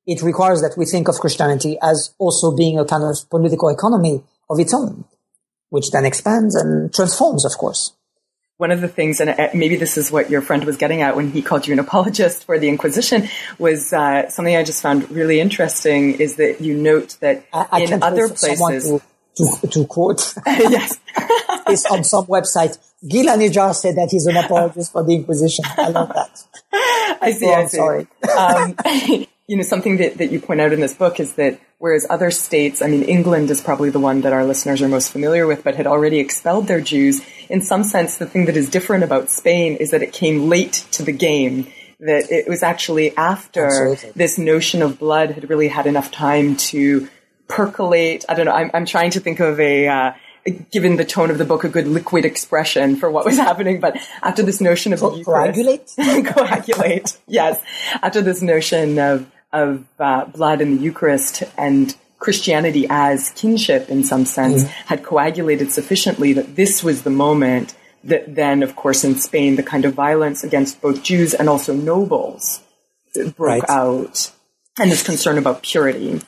[0.05, 4.23] it requires that we think of Christianity as also being a kind of political economy
[4.49, 5.05] of its own,
[5.69, 7.93] which then expands and transforms, of course.
[8.57, 11.15] One of the things, and uh, maybe this is what your friend was getting at
[11.15, 15.09] when he called you an apologist for the Inquisition, was uh, something I just found
[15.09, 18.85] really interesting is that you note that I, I in other places.
[18.85, 19.01] To,
[19.35, 20.35] to, to quote.
[20.45, 20.99] yes.
[21.67, 22.77] it's on some website.
[23.07, 25.65] Gil said that he's an apologist for the Inquisition.
[25.75, 26.43] I love that.
[27.21, 27.47] I see.
[27.47, 27.77] Oh, I see.
[27.77, 28.07] Sorry.
[28.37, 32.07] Um, you know, something that, that you point out in this book is that whereas
[32.09, 35.45] other states, I mean, England is probably the one that our listeners are most familiar
[35.45, 37.21] with, but had already expelled their Jews.
[37.49, 40.85] In some sense, the thing that is different about Spain is that it came late
[40.91, 41.67] to the game.
[41.99, 44.11] That it was actually after Absolutely.
[44.15, 47.09] this notion of blood had really had enough time to
[47.47, 48.25] percolate.
[48.27, 48.53] I don't know.
[48.53, 50.13] I'm, I'm trying to think of a, uh,
[50.71, 53.79] given the tone of the book, a good liquid expression for what was happening.
[53.79, 57.61] But after this notion of Co- coagulate, coagulate, yes.
[58.01, 64.03] After this notion of of uh, blood in the Eucharist and Christianity as kinship, in
[64.03, 64.67] some sense, mm.
[64.67, 69.63] had coagulated sufficiently that this was the moment that then, of course, in Spain, the
[69.63, 72.61] kind of violence against both Jews and also nobles
[73.13, 73.69] broke right.
[73.69, 74.31] out,
[74.79, 76.21] and this concern about purity.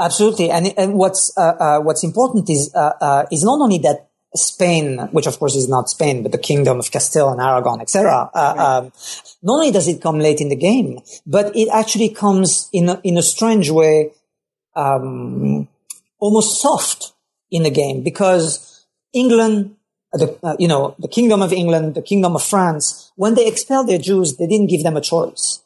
[0.00, 4.07] Absolutely, and, and what's uh, uh, what's important is uh, uh is not only that
[4.34, 8.30] Spain, which of course is not Spain, but the Kingdom of Castile and Aragon, etc.
[8.34, 8.58] Uh, right.
[8.58, 8.92] um,
[9.42, 13.00] not only does it come late in the game, but it actually comes in a,
[13.02, 14.12] in a strange way,
[14.76, 15.66] um,
[16.18, 17.12] almost soft
[17.50, 19.76] in the game because England,
[20.12, 23.88] the, uh, you know, the Kingdom of England, the Kingdom of France, when they expelled
[23.88, 25.62] their Jews, they didn't give them a choice.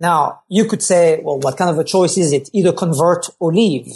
[0.00, 2.50] Now, you could say, well, what kind of a choice is it?
[2.52, 3.88] Either convert or leave.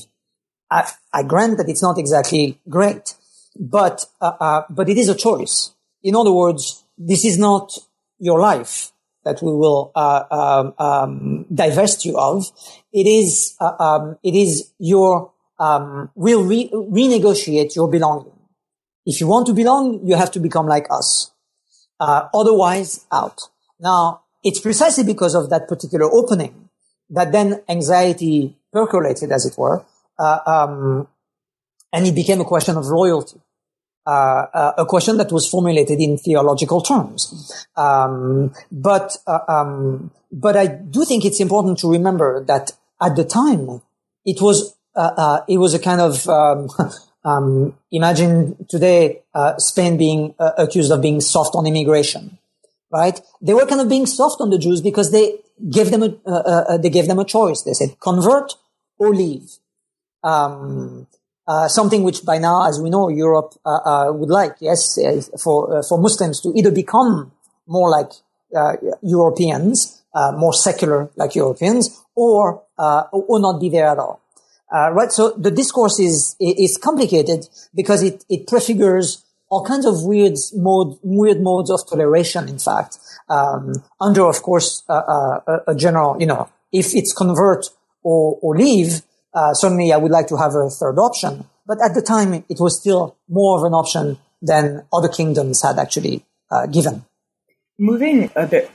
[0.71, 3.15] I, I grant that it's not exactly great
[3.59, 5.73] but uh, uh, but it is a choice.
[6.03, 7.73] In other words, this is not
[8.19, 8.93] your life
[9.25, 12.47] that we will uh, um, um, divest you of.
[12.93, 18.33] It is uh, um, it is your um, we'll re- renegotiate your belonging.
[19.05, 21.31] If you want to belong, you have to become like us.
[21.99, 23.41] Uh, otherwise, out.
[23.79, 26.69] Now, it's precisely because of that particular opening
[27.11, 29.85] that then anxiety percolated, as it were,
[30.19, 31.09] uh, um,
[31.93, 33.41] and it became a question of loyalty.
[34.05, 37.65] Uh, uh, a question that was formulated in theological terms.
[37.77, 43.25] Um, but uh, um, but I do think it's important to remember that at the
[43.25, 43.81] time
[44.25, 46.69] it was uh, uh, it was a kind of um,
[47.25, 49.23] um imagine today
[49.59, 52.39] Spain being accused of being soft on immigration,
[52.91, 53.21] right?
[53.41, 55.39] They were kind of being soft on the Jews because they
[55.71, 57.63] gave them a they gave them a choice.
[57.63, 58.55] They said convert
[58.99, 59.59] or leave.
[60.25, 61.07] Um,
[61.49, 65.21] uh, something which by now, as we know, Europe uh, uh, would like, yes, uh,
[65.43, 67.33] for for Muslims to either become
[67.67, 68.11] more like
[69.03, 70.03] Europeans,
[70.37, 74.21] more secular like Europeans, or or not be there at all.
[74.71, 75.11] right.
[75.11, 80.99] So the discourse is is complicated because it it prefigures all kinds of weird mode
[81.03, 82.49] weird modes of toleration.
[82.49, 87.67] In fact, um, under of course a, a general, you know, if it's convert
[88.05, 89.03] or or leave
[89.35, 91.45] uh, certainly I would like to have a third option.
[91.67, 95.79] But at the time, it was still more of an option than other kingdoms had
[95.79, 97.05] actually uh, given.
[97.79, 98.71] Moving a bit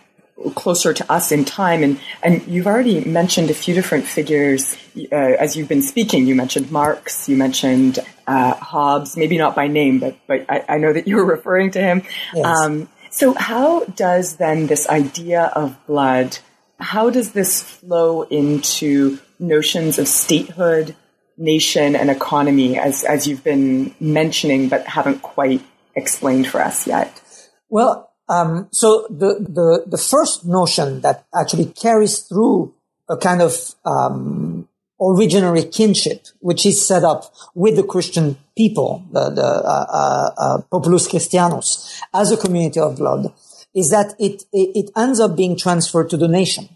[0.56, 4.78] closer to us in time, and, and you've already mentioned a few different figures
[5.12, 6.28] uh, as you've been speaking.
[6.28, 10.78] You mentioned Marx, you mentioned uh, Hobbes, maybe not by name, but, but I, I,
[10.78, 12.04] know that you were referring to him.
[12.34, 12.46] Yes.
[12.46, 16.38] Um, so how does then this idea of blood,
[16.80, 20.96] how does this flow into notions of statehood,
[21.38, 25.62] nation, and economy, as, as you've been mentioning, but haven't quite
[25.96, 27.22] explained for us yet?
[27.70, 32.74] Well, um, so the, the, the first notion that actually carries through
[33.10, 34.68] a kind of um,
[35.00, 40.62] originary kinship, which is set up with the Christian people, the, the uh, uh, uh,
[40.72, 43.32] Populus Christianus, as a community of blood,
[43.78, 46.68] is that it, it, ends up being transferred to the nation.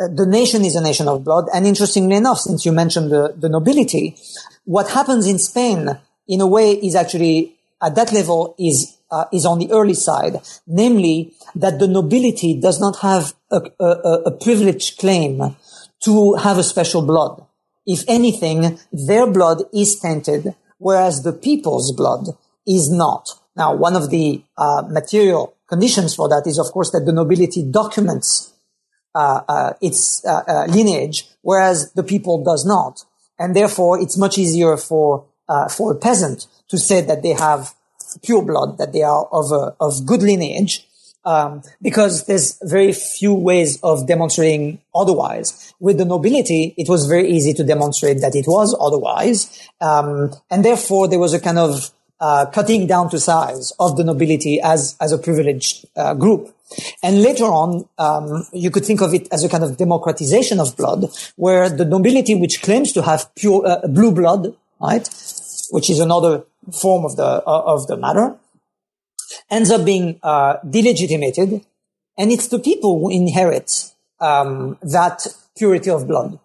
[0.00, 1.44] Uh, the nation is a nation of blood.
[1.52, 4.16] And interestingly enough, since you mentioned the, the nobility,
[4.64, 9.44] what happens in Spain, in a way, is actually at that level is uh, is
[9.44, 14.98] on the early side, namely that the nobility does not have a, a, a privileged
[14.98, 15.56] claim
[16.04, 17.44] to have a special blood.
[17.84, 22.28] If anything, their blood is tainted, whereas the people's blood
[22.66, 23.28] is not.
[23.56, 27.62] Now, one of the uh, material conditions for that is, of course, that the nobility
[27.62, 28.52] documents
[29.12, 33.04] uh, uh, its uh, lineage, whereas the people does not,
[33.40, 35.26] and therefore it's much easier for
[35.76, 37.74] for a peasant to say that they have
[38.22, 40.86] pure blood, that they are of a, of good lineage,
[41.24, 45.74] um, because there's very few ways of demonstrating otherwise.
[45.80, 50.64] With the nobility, it was very easy to demonstrate that it was otherwise, um, and
[50.64, 54.96] therefore there was a kind of uh, cutting down to size of the nobility as
[55.00, 56.54] as a privileged uh, group.
[57.02, 60.76] And later on, um, you could think of it as a kind of democratization of
[60.76, 65.08] blood, where the nobility, which claims to have pure uh, blue blood, right,
[65.70, 66.44] which is another
[66.80, 68.36] form of the uh, of the matter,
[69.50, 71.64] ends up being uh, delegitimated,
[72.16, 76.38] and it's the people who inherit um, that purity of blood.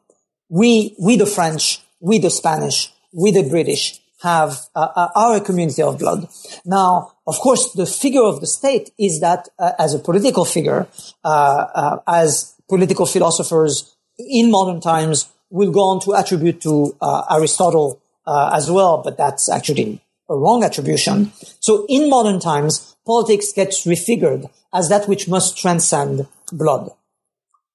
[0.49, 5.81] We, we the French, we the Spanish, we the British have uh, uh our community
[5.81, 6.27] of blood.
[6.65, 10.87] Now, of course, the figure of the state is that uh, as a political figure,
[11.23, 17.23] uh, uh, as political philosophers in modern times will go on to attribute to uh,
[17.31, 21.31] Aristotle uh, as well, but that's actually a wrong attribution.
[21.59, 26.89] So in modern times, politics gets refigured as that which must transcend blood.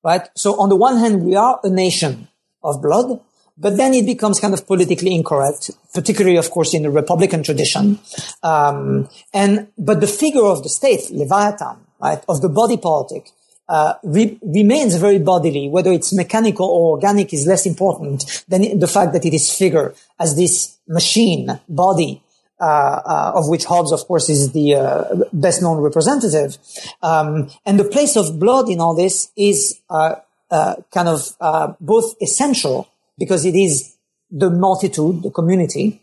[0.02, 0.28] Right?
[0.34, 2.28] So on the one hand, we are a nation
[2.62, 3.20] of blood,
[3.60, 7.98] but then it becomes kind of politically incorrect, particularly, of course, in the Republican tradition.
[8.42, 13.30] Um, and but the figure of the state, Leviathan, right, of the body politic,
[13.68, 15.68] uh, re- remains very bodily.
[15.68, 19.94] Whether it's mechanical or organic is less important than the fact that it is figure
[20.18, 22.22] as this machine body.
[22.62, 26.58] Uh, uh, of which Hobbes, of course, is the uh, best known representative.
[27.02, 30.16] Um, and the place of blood in all this is uh,
[30.50, 31.34] uh, kind of
[31.80, 32.86] both essential
[33.20, 33.94] because it is
[34.30, 36.02] the multitude, the community.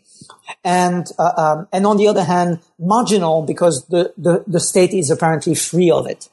[0.64, 5.10] And, uh, um, and on the other hand, marginal because the, the, the state is
[5.10, 6.30] apparently free of it.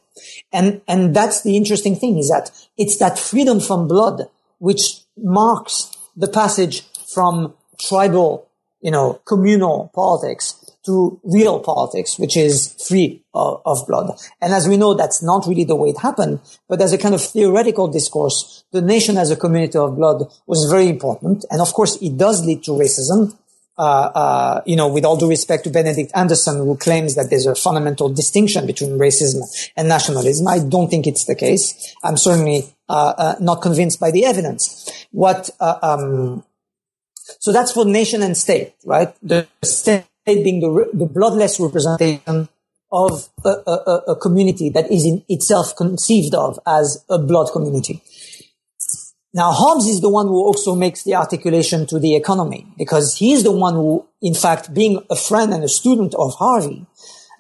[0.54, 5.92] And, and that's the interesting thing is that it's that freedom from blood which marks
[6.16, 8.48] the passage from tribal,
[8.80, 14.18] you know, communal politics to real politics, which is free of, of, blood.
[14.42, 17.16] And as we know, that's not really the way it happened, but as a kind
[17.16, 21.46] of theoretical discourse, the nation as a community of blood was very important.
[21.50, 23.36] And of course, it does lead to racism.
[23.78, 23.82] uh,
[24.16, 27.56] uh, you know, with all due respect to Benedict Anderson, who claims that there's a
[27.56, 29.42] fundamental distinction between racism
[29.76, 30.48] and nationalism.
[30.48, 31.94] I don't think it's the case.
[32.04, 35.08] I'm certainly uh, uh not convinced by the evidence.
[35.12, 36.46] What, uh, um,
[37.40, 39.14] so that's for nation and state, right?
[39.22, 42.50] The state being the, the bloodless representation
[42.92, 48.02] of a, a, a community that is in itself conceived of as a blood community.
[49.34, 53.44] Now, Hobbes is the one who also makes the articulation to the economy because he's
[53.44, 56.86] the one who, in fact, being a friend and a student of Harvey,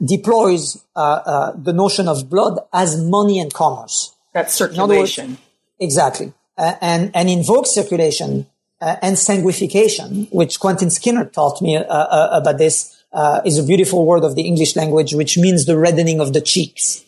[0.05, 4.13] deploys uh, uh, the notion of blood as money and commerce.
[4.33, 5.29] That's circulation.
[5.29, 5.41] Words,
[5.79, 6.33] exactly.
[6.57, 8.47] Uh, and, and invokes circulation
[8.81, 12.91] uh, and sanguification, which Quentin Skinner taught me uh, uh, about this,
[13.45, 17.03] is a beautiful word of the English language, which means the reddening of the cheeks.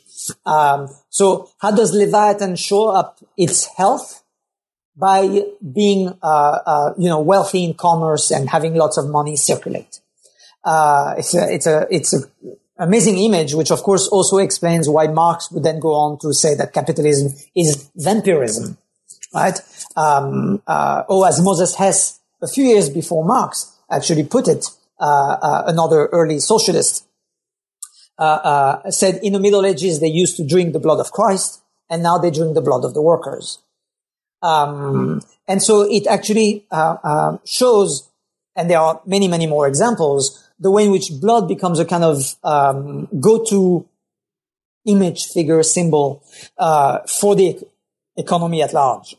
[0.46, 4.24] Um, so how does Leviathan show up its health?
[4.98, 10.00] by being, uh, uh, you know, wealthy in commerce and having lots of money circulate.
[10.64, 12.20] Uh, it's a, it's a, it's a
[12.80, 16.56] amazing image, which of course also explains why Marx would then go on to say
[16.56, 18.78] that capitalism is vampirism,
[19.38, 19.60] right?
[19.96, 24.66] Um, uh, or as Moses Hess, a few years before Marx, actually put it,
[25.00, 27.06] uh, uh, another early socialist,
[28.90, 32.18] said in the Middle Ages they used to drink the blood of Christ, and now
[32.18, 33.60] they drink the blood of the workers.
[34.42, 38.10] Um, and so it actually uh, uh, shows,
[38.56, 42.04] and there are many, many more examples, the way in which blood becomes a kind
[42.04, 43.88] of um, go-to
[44.86, 46.24] image, figure, symbol
[46.58, 47.60] uh, for the
[48.16, 49.16] economy at large.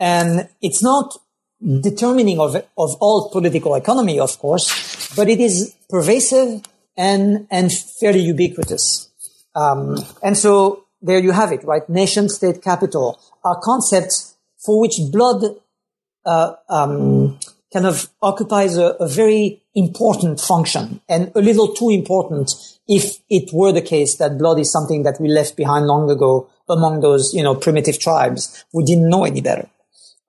[0.00, 1.16] And it's not
[1.60, 6.62] determining of, of all political economy, of course, but it is pervasive
[6.96, 9.10] and, and fairly ubiquitous.
[9.54, 11.88] Um, and so there you have it, right?
[11.88, 15.44] Nation, state, capital are concepts for which blood
[16.24, 17.38] uh, um,
[17.72, 22.52] kind of occupies a, a, very important function and a little too important
[22.88, 26.50] if it were the case that blood is something that we left behind long ago
[26.68, 29.68] among those, you know, primitive tribes We didn't know any better.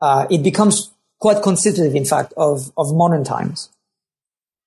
[0.02, 3.70] Uh, it becomes quite constitutive, in fact, of, of modern times.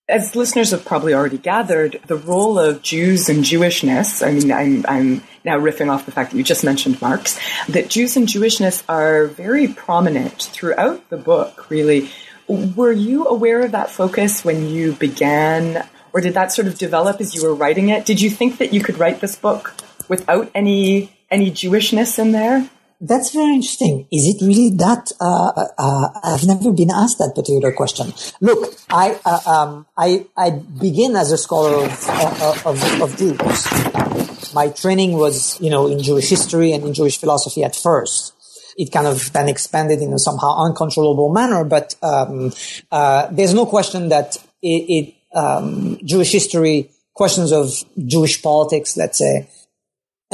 [0.09, 4.85] As listeners have probably already gathered, the role of Jews and Jewishness, I mean, I'm,
[4.87, 8.83] I'm now riffing off the fact that you just mentioned Marx, that Jews and Jewishness
[8.89, 12.11] are very prominent throughout the book, really.
[12.47, 17.21] Were you aware of that focus when you began, or did that sort of develop
[17.21, 18.05] as you were writing it?
[18.05, 19.75] Did you think that you could write this book
[20.09, 22.69] without any any Jewishness in there?
[23.01, 24.07] That's very interesting.
[24.11, 25.13] Is it really that?
[25.21, 28.13] Uh, uh, uh, I've never been asked that particular question.
[28.41, 34.55] Look, I uh, um, I I begin as a scholar of uh, of, of Jews.
[34.55, 38.33] My training was, you know, in Jewish history and in Jewish philosophy at first.
[38.77, 42.53] It kind of then expanded in a somehow uncontrollable manner, but um,
[42.91, 47.71] uh, there's no question that it, it um, Jewish history, questions of
[48.07, 49.49] Jewish politics, let's say,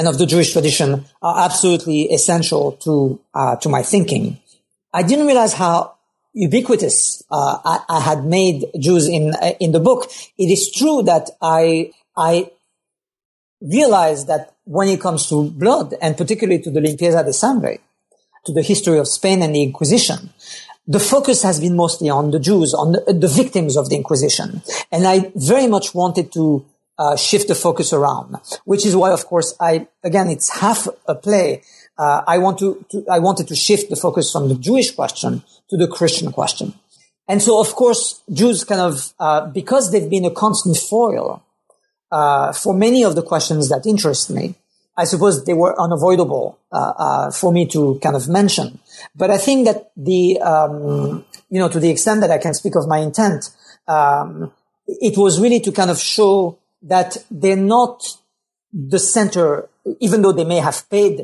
[0.00, 4.40] and of the Jewish tradition are absolutely essential to uh, to my thinking.
[4.94, 5.92] I didn't realize how
[6.32, 10.10] ubiquitous uh, I, I, had made Jews in uh, in the book.
[10.38, 12.50] It is true that I I
[13.60, 17.76] realized that when it comes to blood, and particularly to the limpieza de sangre,
[18.46, 20.30] to the history of Spain and the Inquisition,
[20.86, 24.62] the focus has been mostly on the Jews, on the, the victims of the Inquisition,
[24.90, 26.64] and I very much wanted to
[27.00, 31.14] uh, shift the focus around, which is why, of course, I, again, it's half a
[31.14, 31.62] play.
[31.98, 35.42] Uh, I want to, to, I wanted to shift the focus from the Jewish question
[35.70, 36.74] to the Christian question.
[37.26, 41.42] And so, of course, Jews kind of, uh, because they've been a constant foil,
[42.12, 44.56] uh, for many of the questions that interest me,
[44.96, 48.78] I suppose they were unavoidable uh, uh, for me to kind of mention.
[49.16, 52.74] But I think that the, um, you know, to the extent that I can speak
[52.74, 53.50] of my intent,
[53.88, 54.52] um,
[54.86, 58.02] it was really to kind of show that they're not
[58.72, 59.68] the center,
[60.00, 61.20] even though they may have paid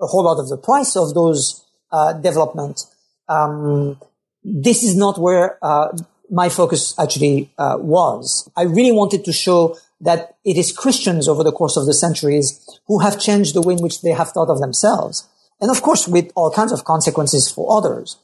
[0.00, 2.82] a whole lot of the price of those uh, development.
[3.28, 3.98] Um,
[4.42, 5.88] this is not where uh,
[6.30, 8.50] my focus actually uh, was.
[8.56, 12.60] I really wanted to show that it is Christians over the course of the centuries
[12.86, 15.26] who have changed the way in which they have thought of themselves,
[15.60, 18.16] and of course with all kinds of consequences for others.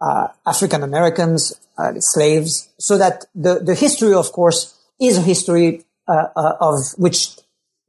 [0.00, 5.84] Uh, African Americans, uh, slaves, so that the, the history, of course, is a history
[6.08, 7.36] uh, uh, of which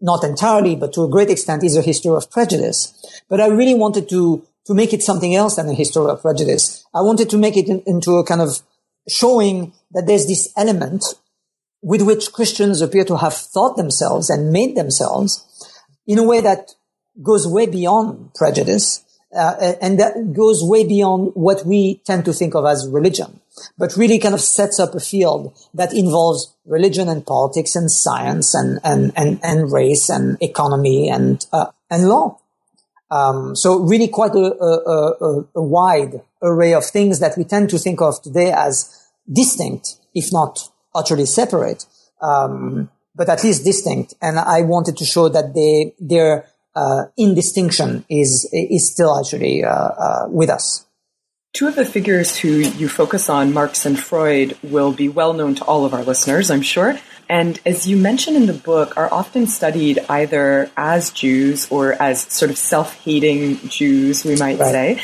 [0.01, 3.21] not entirely, but to a great extent is a history of prejudice.
[3.29, 6.85] But I really wanted to, to make it something else than a history of prejudice.
[6.93, 8.61] I wanted to make it in, into a kind of
[9.07, 11.03] showing that there's this element
[11.81, 15.45] with which Christians appear to have thought themselves and made themselves
[16.05, 16.75] in a way that
[17.21, 19.03] goes way beyond prejudice
[19.35, 23.39] uh, and that goes way beyond what we tend to think of as religion,
[23.77, 28.53] but really kind of sets up a field that involves religion and politics and science
[28.53, 32.39] and and and, and race and economy and uh, and law.
[33.11, 37.71] Um, so really quite a, a, a, a, wide array of things that we tend
[37.71, 41.87] to think of today as distinct, if not utterly separate,
[42.21, 44.13] um, but at least distinct.
[44.21, 46.45] And I wanted to show that they, their
[46.75, 50.85] uh, indistinction is is still actually uh, uh, with us.
[51.51, 55.55] Two of the figures who you focus on, Marx and Freud, will be well known
[55.55, 56.99] to all of our listeners, I'm sure.
[57.27, 62.21] And as you mention in the book, are often studied either as Jews or as
[62.21, 64.71] sort of self-hating Jews, we might right.
[64.71, 65.01] say.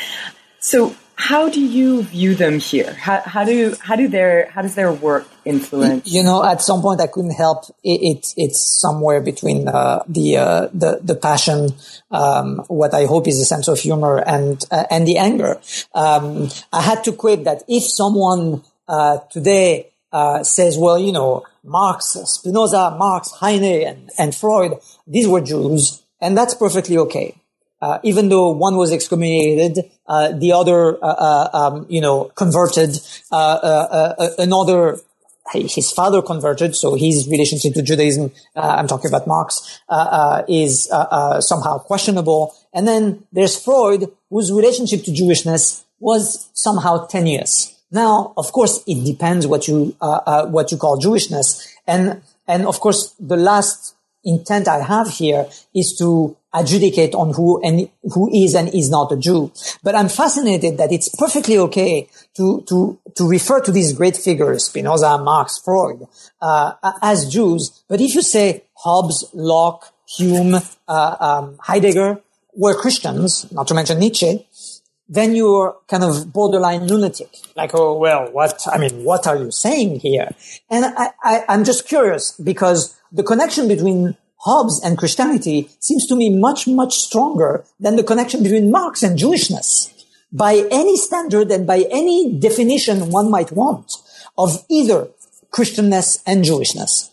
[0.60, 2.92] So how do you view them here?
[2.92, 6.12] How, how do how do their how does their work influence?
[6.12, 8.00] You know, at some point I couldn't help it.
[8.02, 11.70] it it's somewhere between uh, the uh, the the passion,
[12.10, 15.58] um, what I hope is a sense of humor, and uh, and the anger.
[15.94, 21.44] Um, I had to quip that if someone uh, today uh, says, well, you know,
[21.64, 24.74] Marx, Spinoza, Marx, Heine, and, and Freud,
[25.06, 27.34] these were Jews, and that's perfectly okay.
[27.80, 32.98] Uh, even though one was excommunicated, uh, the other, uh, uh um, you know, converted,
[33.30, 34.98] uh, uh, another,
[35.52, 39.80] his father converted, so his relationship to Judaism, I'm talking about Marx,
[40.48, 40.88] is
[41.40, 42.54] somehow questionable.
[42.72, 47.80] And then there's Freud, whose relationship to Jewishness was somehow tenuous.
[47.92, 53.14] Now, of course, it depends what you what you call Jewishness, and and of course,
[53.20, 53.95] the last
[54.26, 59.12] intent I have here is to adjudicate on who and who is and is not
[59.12, 59.52] a Jew.
[59.82, 64.64] But I'm fascinated that it's perfectly okay to to to refer to these great figures,
[64.64, 66.06] Spinoza, Marx, Freud,
[66.42, 66.72] uh,
[67.02, 67.82] as Jews.
[67.88, 70.56] But if you say Hobbes, Locke, Hume,
[70.88, 72.20] uh, um, Heidegger
[72.54, 74.46] were Christians, not to mention Nietzsche,
[75.08, 77.28] then you're kind of borderline lunatic.
[77.54, 78.60] Like, oh well, what?
[78.72, 80.30] I mean, what are you saying here?
[80.70, 86.16] And I, I I'm just curious because the connection between Hobbes and Christianity seems to
[86.16, 89.92] me much, much stronger than the connection between Marx and Jewishness.
[90.32, 93.92] By any standard and by any definition one might want
[94.36, 95.08] of either
[95.50, 97.10] Christianness and Jewishness.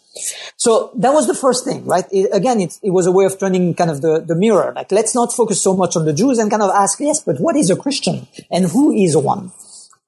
[0.57, 2.05] So that was the first thing, right?
[2.11, 4.71] It, again, it, it, was a way of turning kind of the, the mirror.
[4.75, 7.39] Like, let's not focus so much on the Jews and kind of ask, yes, but
[7.39, 9.51] what is a Christian and who is one?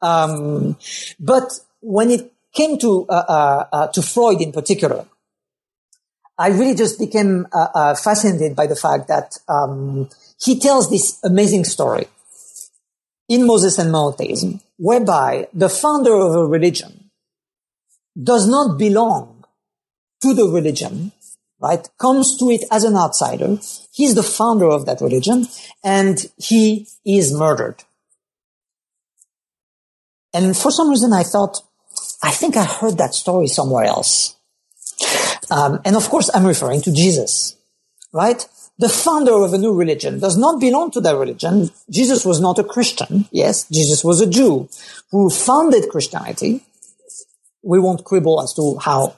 [0.01, 0.77] Um,
[1.19, 5.05] but when it came to, uh, uh, uh, to Freud in particular,
[6.37, 10.09] I really just became uh, uh, fascinated by the fact that um,
[10.43, 12.07] he tells this amazing story
[13.29, 17.09] in Moses and Monotheism, whereby the founder of a religion
[18.21, 19.45] does not belong
[20.21, 21.11] to the religion,
[21.59, 21.87] right?
[21.99, 23.57] Comes to it as an outsider.
[23.91, 25.47] He's the founder of that religion
[25.83, 27.83] and he is murdered.
[30.33, 31.61] And for some reason I thought,
[32.21, 34.35] I think I heard that story somewhere else.
[35.51, 37.55] Um, and of course, I'm referring to Jesus,
[38.11, 38.45] right?
[38.77, 41.69] The founder of a new religion does not belong to that religion.
[41.89, 43.25] Jesus was not a Christian.
[43.31, 44.67] Yes, Jesus was a Jew
[45.11, 46.61] who founded Christianity.
[47.63, 49.15] We won't quibble as to how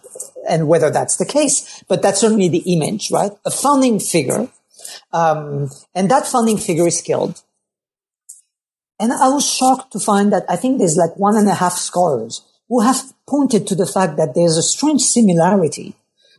[0.48, 3.32] and whether that's the case, but that's certainly the image, right?
[3.46, 4.48] A founding figure.
[5.12, 7.42] Um, and that founding figure is killed.
[9.00, 11.74] And I was shocked to find that I think there's like one and a half
[11.74, 15.96] scholars who have pointed to the fact that there's a strange similarity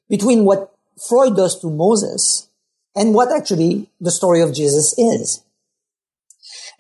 [0.09, 0.73] between what
[1.09, 2.49] Freud does to Moses
[2.95, 5.43] and what actually the story of Jesus is.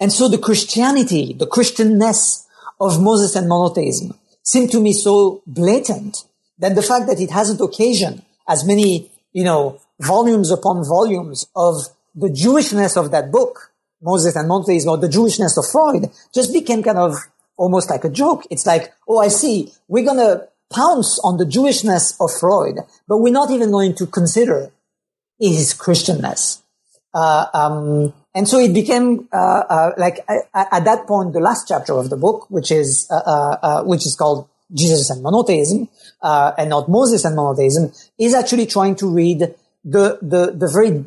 [0.00, 2.46] And so the Christianity, the Christianness
[2.80, 6.24] of Moses and monotheism seemed to me so blatant
[6.58, 11.74] that the fact that it hasn't occasioned as many, you know, volumes upon volumes of
[12.14, 16.82] the Jewishness of that book, Moses and monotheism, or the Jewishness of Freud, just became
[16.82, 17.14] kind of
[17.56, 18.44] almost like a joke.
[18.50, 19.72] It's like, oh, I see.
[19.88, 24.70] We're to pounce on the Jewishness of Freud, but we're not even going to consider
[25.38, 26.62] his Christianness.
[27.14, 31.94] Uh, um, and so it became uh, uh, like at that point the last chapter
[31.94, 35.88] of the book, which is uh, uh, uh, which is called Jesus and monotheism,
[36.22, 39.40] and not Moses and monotheism, is actually trying to read
[39.84, 41.04] the the the very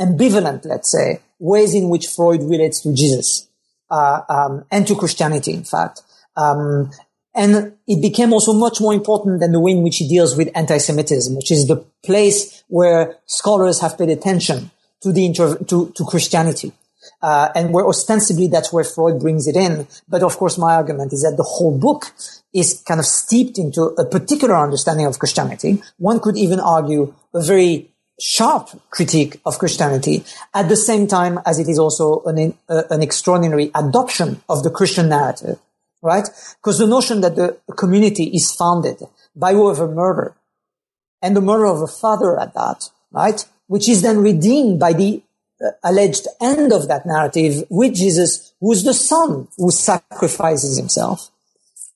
[0.00, 3.48] ambivalent, let's say, ways in which Freud relates to Jesus
[3.90, 6.02] um, and to Christianity, in fact.
[6.36, 6.90] Um,
[7.38, 10.50] and it became also much more important than the way in which he deals with
[10.56, 14.72] anti-Semitism, which is the place where scholars have paid attention
[15.02, 16.72] to the inter- to, to Christianity.
[17.22, 19.86] Uh, and where ostensibly that's where Freud brings it in.
[20.08, 22.12] But of course, my argument is that the whole book
[22.52, 25.80] is kind of steeped into a particular understanding of Christianity.
[25.98, 27.88] One could even argue a very
[28.20, 33.00] sharp critique of Christianity at the same time as it is also an, uh, an
[33.00, 35.58] extraordinary adoption of the Christian narrative,
[36.02, 36.28] right?
[36.60, 39.02] Because the notion that the community is founded
[39.34, 40.34] by way of a murder
[41.22, 43.44] and the murder of a father at that, right?
[43.66, 45.22] Which is then redeemed by the
[45.64, 51.30] uh, alleged end of that narrative with Jesus, who's the son who sacrifices himself,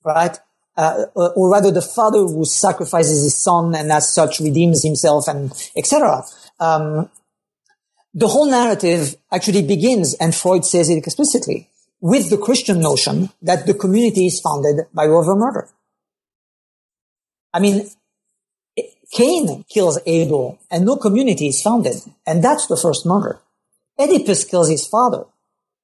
[0.04, 0.36] right?
[0.76, 5.52] Uh, or rather the father who sacrifices his son and as such redeems himself and
[5.76, 6.22] etc.
[6.58, 7.10] Um,
[8.14, 11.68] the whole narrative actually begins, and Freud says it explicitly,
[12.02, 15.68] with the Christian notion that the community is founded by over murder.
[17.54, 17.88] I mean,
[19.12, 21.94] Cain kills Abel and no community is founded.
[22.26, 23.38] And that's the first murder.
[23.98, 25.24] Oedipus kills his father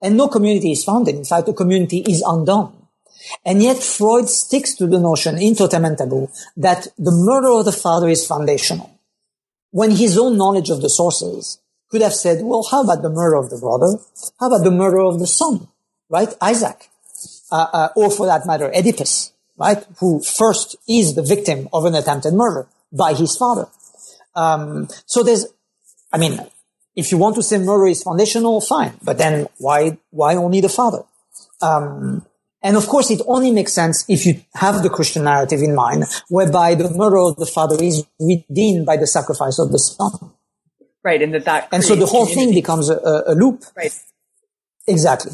[0.02, 1.14] and no community is founded.
[1.14, 2.74] In fact, the community is undone.
[3.44, 7.64] And yet Freud sticks to the notion in Totem and Taboo that the murder of
[7.64, 8.90] the father is foundational.
[9.70, 11.60] When his own knowledge of the sources
[11.90, 13.98] could have said, well, how about the murder of the brother?
[14.40, 15.68] How about the murder of the son?
[16.08, 16.32] Right?
[16.40, 16.88] Isaac.
[17.50, 19.84] Uh, uh, or for that matter, Oedipus, right?
[20.00, 23.66] Who first is the victim of an attempted murder by his father.
[24.34, 25.46] Um, so there's,
[26.12, 26.40] I mean,
[26.94, 28.94] if you want to say murder is foundational, fine.
[29.02, 31.04] But then why, why only the father?
[31.62, 32.26] Um,
[32.62, 36.04] and of course, it only makes sense if you have the Christian narrative in mind,
[36.28, 40.32] whereby the murder of the father is redeemed by the sacrifice of the son.
[41.04, 42.52] Right, and that that and so the whole community.
[42.52, 43.62] thing becomes a, a, loop.
[43.76, 43.94] Right.
[44.88, 45.32] Exactly.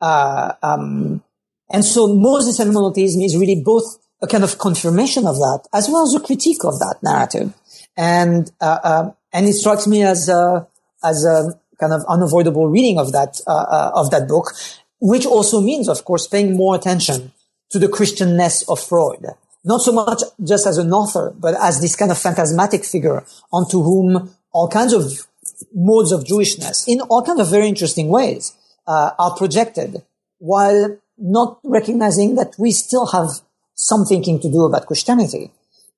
[0.00, 1.22] Uh, um,
[1.70, 5.88] and so Moses and monotheism is really both a kind of confirmation of that, as
[5.88, 7.52] well as a critique of that narrative.
[7.96, 10.66] And uh, uh, and it strikes me as a,
[11.04, 14.52] as a kind of unavoidable reading of that uh, uh, of that book,
[15.00, 17.32] which also means, of course, paying more attention
[17.70, 19.26] to the Christianness of Freud,
[19.64, 23.82] not so much just as an author, but as this kind of phantasmatic figure onto
[23.82, 25.26] whom all kinds of
[25.74, 28.54] modes of Jewishness, in all kinds of very interesting ways,
[28.88, 30.02] uh, are projected,
[30.38, 33.28] while not recognizing that we still have
[33.74, 35.52] some thinking to do about Christianity,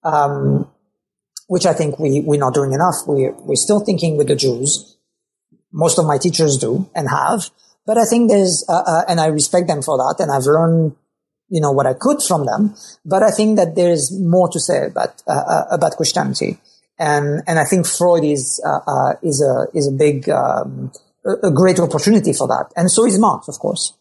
[0.05, 0.69] um,
[1.47, 2.97] which I think we, we're not doing enough.
[3.07, 4.97] We, we're still thinking with the Jews.
[5.73, 7.51] Most of my teachers do and have.
[7.87, 10.97] But I think there's, uh, uh, and I respect them for that, and I've learned,
[11.49, 12.75] you know, what I could from them.
[13.05, 16.59] But I think that there's more to say about uh, uh about Christianity,
[16.99, 20.93] and and I think Freud is uh, is a is a big um,
[21.43, 23.95] a great opportunity for that, and so is Marx, of course.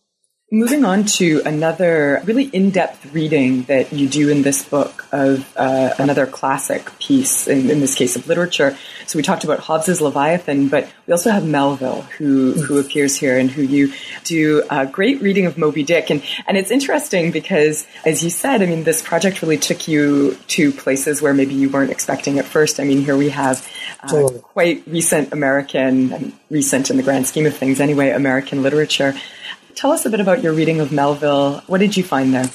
[0.51, 5.47] Moving on to another really in depth reading that you do in this book of
[5.55, 8.75] uh, another classic piece, in, in, this case of literature.
[9.05, 13.37] So we talked about Hobbes's Leviathan, but we also have Melville, who, who appears here
[13.37, 13.93] and who you
[14.23, 16.09] do a great reading of Moby Dick.
[16.09, 20.35] And, and it's interesting because, as you said, I mean, this project really took you
[20.47, 22.79] to places where maybe you weren't expecting at first.
[22.79, 23.67] I mean, here we have
[24.01, 29.13] uh, quite recent American, recent in the grand scheme of things anyway, American literature.
[29.79, 31.63] Tell us a bit about your reading of Melville.
[31.67, 32.49] What did you find there?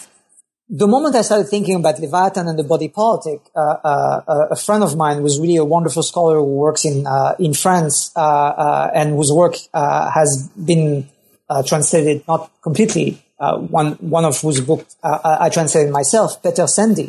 [0.69, 4.85] The moment I started thinking about Leviathan and the body politic, uh, uh, a friend
[4.85, 8.91] of mine was really a wonderful scholar who works in uh, in France uh, uh,
[8.95, 11.09] and whose work uh, has been
[11.67, 13.19] translated not completely.
[13.39, 17.09] one one of whose book I translated myself, Peter Szendy,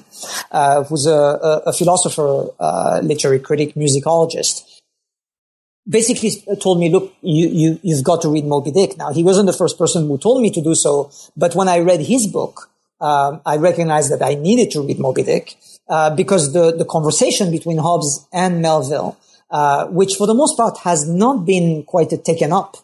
[0.88, 2.30] who's a, a philosopher,
[3.04, 4.75] literary critic, musicologist,
[5.88, 6.32] basically
[6.62, 8.98] told me, look, you, you, you've got to read Moby Dick.
[8.98, 11.80] Now, he wasn't the first person who told me to do so, but when I
[11.80, 12.70] read his book,
[13.02, 15.56] um, I recognized that I needed to read Moby Dick,
[15.88, 19.18] uh, because the, the conversation between Hobbes and Melville,
[19.52, 22.78] uh, which for the most part has not been quite taken up,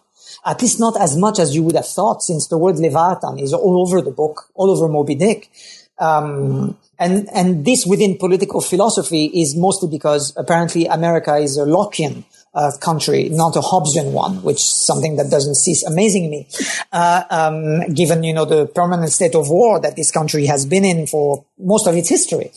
[0.45, 3.53] at least not as much as you would have thought, since the word Leviathan is
[3.53, 5.49] all over the book, all over Moby Dick.
[5.97, 12.23] Um, and, and this within political philosophy is mostly because apparently America is a Lockean
[12.53, 16.47] uh, country, not a Hobbesian one, which is something that doesn't cease amazing me,
[16.91, 20.83] uh, um, given you know the permanent state of war that this country has been
[20.83, 22.51] in for most of its history.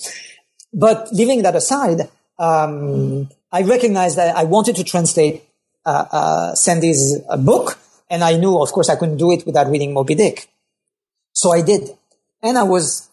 [0.72, 5.45] But leaving that aside, um, I recognized that I wanted to translate
[5.86, 7.78] uh, uh Szendy's uh, book,
[8.11, 10.49] and I knew, of course, I couldn't do it without reading Moby Dick.
[11.32, 11.90] So I did,
[12.42, 13.09] and I was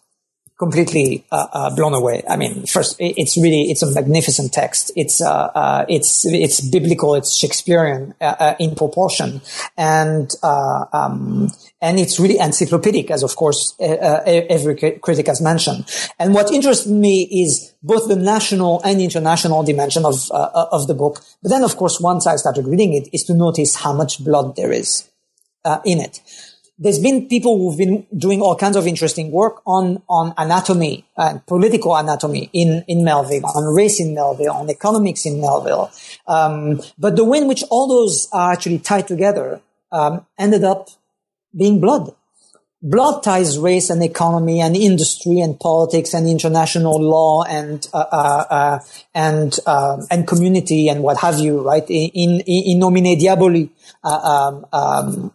[0.62, 2.22] completely uh, uh, blown away.
[2.30, 4.92] I mean, first, it's really it's a magnificent text.
[4.96, 7.16] It's uh, uh it's it's biblical.
[7.16, 9.42] It's Shakespearean uh, uh, in proportion,
[9.76, 11.50] and um,
[11.82, 15.82] and it's really encyclopedic, as of course every critic has mentioned.
[16.20, 21.16] And what interested me is both the national and international dimension of of the book.
[21.42, 24.56] But then, of course, once I started reading it, is to notice how much blood
[24.56, 25.10] there is
[25.86, 26.22] in it
[26.82, 31.46] there's been people who've been doing all kinds of interesting work on, on anatomy and
[31.46, 35.92] political anatomy in, in Melville, on race in Melville, on economics in Melville.
[36.28, 39.62] Um, but the way in which all those are actually tied together,
[39.92, 40.90] um, ended up
[41.56, 42.16] being blood.
[42.82, 48.46] Blood ties race and economy and industry and politics and international law and uh, uh,
[48.50, 48.80] uh,
[49.14, 51.88] and um, and community and what have you, right?
[51.88, 53.70] In in, in nomine diaboli,
[54.04, 55.32] uh, um, um,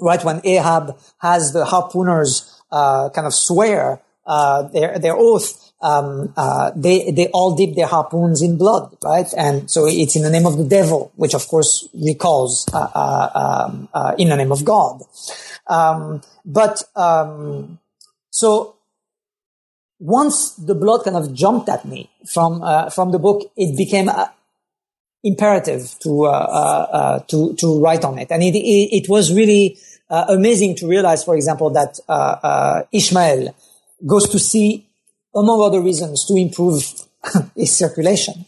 [0.00, 0.24] right?
[0.24, 6.70] When Ahab has the harpooners uh, kind of swear uh, their their oath, um, uh,
[6.76, 9.26] they they all dip their harpoons in blood, right?
[9.36, 13.30] And so it's in the name of the devil, which of course recalls uh, uh,
[13.66, 15.02] um, uh, in the name of God.
[15.66, 17.78] Um, but um,
[18.30, 18.76] so
[19.98, 24.10] once the blood kind of jumped at me from from the book, it became
[25.24, 29.78] imperative to to to write on it, and it it, it was really
[30.10, 33.54] uh, amazing to realize, for example, that uh, uh, Ishmael
[34.06, 34.86] goes to sea,
[35.34, 36.82] among other reasons, to improve
[37.54, 38.44] his circulation,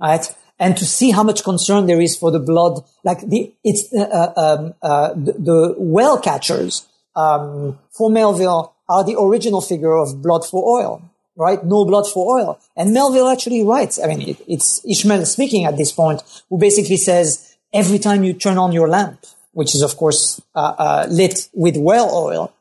[0.00, 0.34] right?
[0.58, 4.32] And to see how much concern there is for the blood, like the it's uh,
[4.36, 10.44] um, uh, the, the well catchers um, for Melville are the original figure of blood
[10.44, 11.02] for oil,
[11.36, 11.62] right?
[11.64, 12.58] No blood for oil.
[12.76, 16.96] And Melville actually writes, I mean, it, it's Ishmael speaking at this point, who basically
[16.96, 19.20] says, every time you turn on your lamp,
[19.58, 22.52] which is of course uh, uh, lit with whale oil.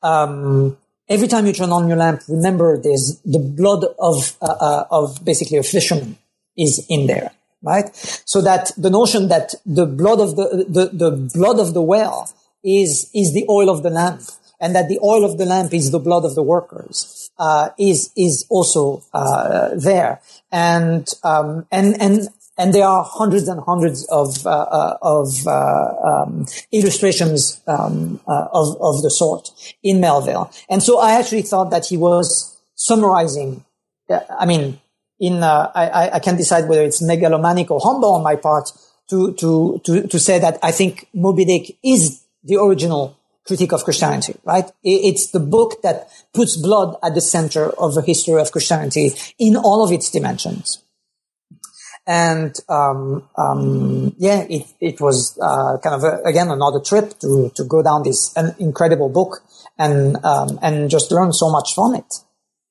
[0.00, 0.76] Um,
[1.08, 5.58] every time you turn on your lamp, remember there's the blood of uh, of basically
[5.58, 6.18] a fisherman
[6.56, 7.32] is in there,
[7.62, 7.88] right?
[8.24, 12.30] So that the notion that the blood of the the, the blood of the whale
[12.62, 14.20] is is the oil of the lamp,
[14.60, 18.12] and that the oil of the lamp is the blood of the workers uh, is
[18.16, 20.20] is also uh, there,
[20.52, 25.50] and um, and and and there are hundreds and hundreds of uh, uh, of uh,
[26.04, 29.50] um, illustrations um, uh, of of the sort
[29.82, 30.50] in Melville.
[30.68, 33.64] And so I actually thought that he was summarizing.
[34.08, 34.80] I mean,
[35.18, 38.70] in I, I can decide whether it's megalomaniac or humble on my part
[39.08, 43.84] to to to to say that I think Moby Dick is the original critique of
[43.84, 44.70] Christianity, right?
[44.82, 49.56] It's the book that puts blood at the center of the history of Christianity in
[49.56, 50.83] all of its dimensions.
[52.06, 57.50] And um, um, yeah, it, it was uh, kind of a, again another trip to
[57.54, 59.42] to go down this incredible book
[59.78, 62.14] and um, and just learn so much from it.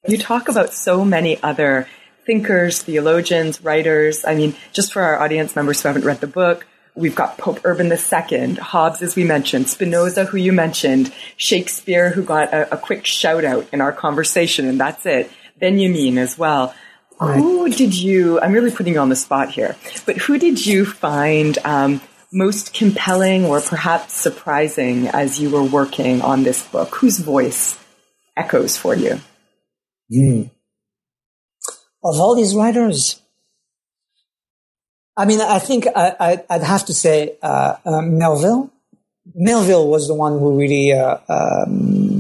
[0.08, 1.88] You talk about so many other
[2.26, 4.24] thinkers, theologians, writers.
[4.26, 6.66] I mean, just for our audience members who haven't read the book,
[6.96, 12.24] we've got Pope Urban II, Hobbes, as we mentioned, Spinoza, who you mentioned, Shakespeare, who
[12.24, 15.32] got a, a quick shout out in our conversation, and that's it.
[15.60, 16.74] Benjamin as well.
[17.28, 20.86] Who did you, I'm really putting you on the spot here, but who did you
[20.86, 22.02] find um,
[22.32, 26.96] most compelling or perhaps surprising as you were working on this book?
[26.96, 27.80] Whose voice
[28.36, 29.22] echoes for you?
[30.12, 30.50] Mm.
[32.04, 33.22] Of all these writers,
[35.16, 38.72] I mean, I think I, would have to say uh, uh, Melville.
[39.36, 42.13] Melville was the one who really uh, um,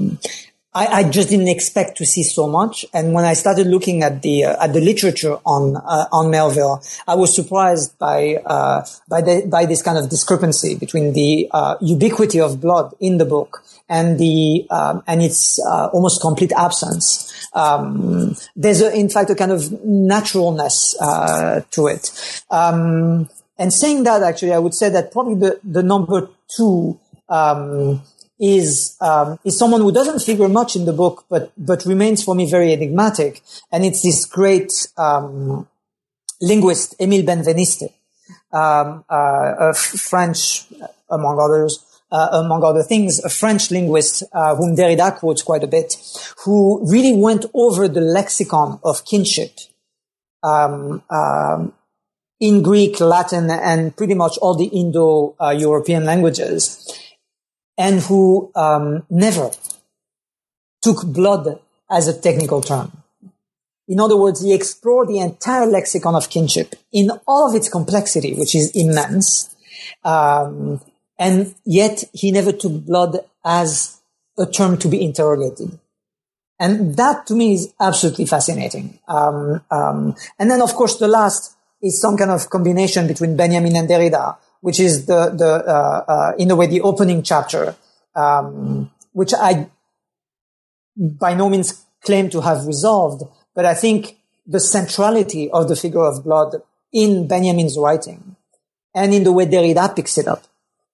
[0.75, 2.85] I, I, just didn't expect to see so much.
[2.93, 6.83] And when I started looking at the uh, at the literature on uh, on Melville,
[7.07, 11.75] I was surprised by uh, by the, by this kind of discrepancy between the uh,
[11.81, 17.31] ubiquity of blood in the book and the um, and its uh, almost complete absence.
[17.53, 22.43] Um, there's a, in fact a kind of naturalness uh, to it.
[22.49, 26.99] Um, and saying that, actually, I would say that probably the the number two.
[27.29, 28.01] Um,
[28.43, 32.35] is um, is someone who doesn't figure much in the book, but but remains for
[32.35, 33.41] me very enigmatic,
[33.71, 35.65] and it's this great um,
[36.41, 37.89] linguist Émile Benveniste,
[38.51, 40.65] um, uh, a French,
[41.09, 41.85] among others.
[42.11, 45.95] Uh, among other things, a French linguist uh, whom Derrida quotes quite a bit,
[46.45, 49.57] who really went over the lexicon of kinship
[50.43, 51.73] um, um,
[52.39, 57.02] in Greek, Latin, and pretty much all the Indo-European languages
[57.77, 59.51] and who um, never
[60.81, 61.59] took blood
[61.89, 62.91] as a technical term.
[63.87, 68.33] In other words, he explored the entire lexicon of kinship in all of its complexity,
[68.33, 69.55] which is immense.
[70.03, 70.81] Um,
[71.19, 73.99] and yet he never took blood as
[74.37, 75.79] a term to be interrogated.
[76.59, 78.99] And that to me is absolutely fascinating.
[79.07, 83.75] Um, um, and then, of course, the last is some kind of combination between Benjamin
[83.75, 87.75] and Derrida, which is the the uh, uh, in a way the opening chapter,
[88.15, 89.67] um, which I
[90.95, 94.15] by no means claim to have resolved, but I think
[94.47, 96.55] the centrality of the figure of blood
[96.93, 98.37] in Benjamin's writing
[98.95, 100.43] and in the way Derrida picks it up.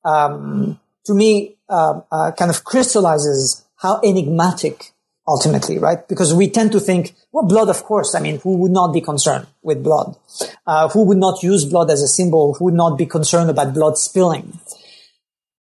[0.03, 4.93] Um, to me, uh, uh, kind of crystallizes how enigmatic
[5.29, 6.05] ultimately, right?
[6.07, 8.15] Because we tend to think, well, blood, of course.
[8.15, 10.17] I mean, who would not be concerned with blood?
[10.65, 12.55] Uh, who would not use blood as a symbol?
[12.55, 14.59] Who would not be concerned about blood spilling?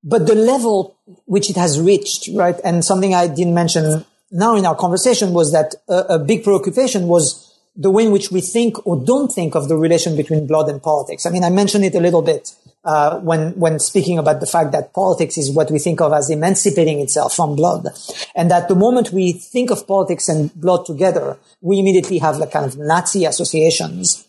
[0.02, 0.96] But the level
[1.26, 2.58] which it has reached, right?
[2.64, 7.06] And something I didn't mention now in our conversation was that a, a big preoccupation
[7.06, 10.68] was the way in which we think or don't think of the relation between blood
[10.68, 11.24] and politics.
[11.24, 12.52] I mean, I mentioned it a little bit
[12.84, 16.30] uh, when when speaking about the fact that politics is what we think of as
[16.30, 17.88] emancipating itself from blood,
[18.34, 22.50] and that the moment we think of politics and blood together, we immediately have like
[22.50, 24.26] kind of Nazi associations.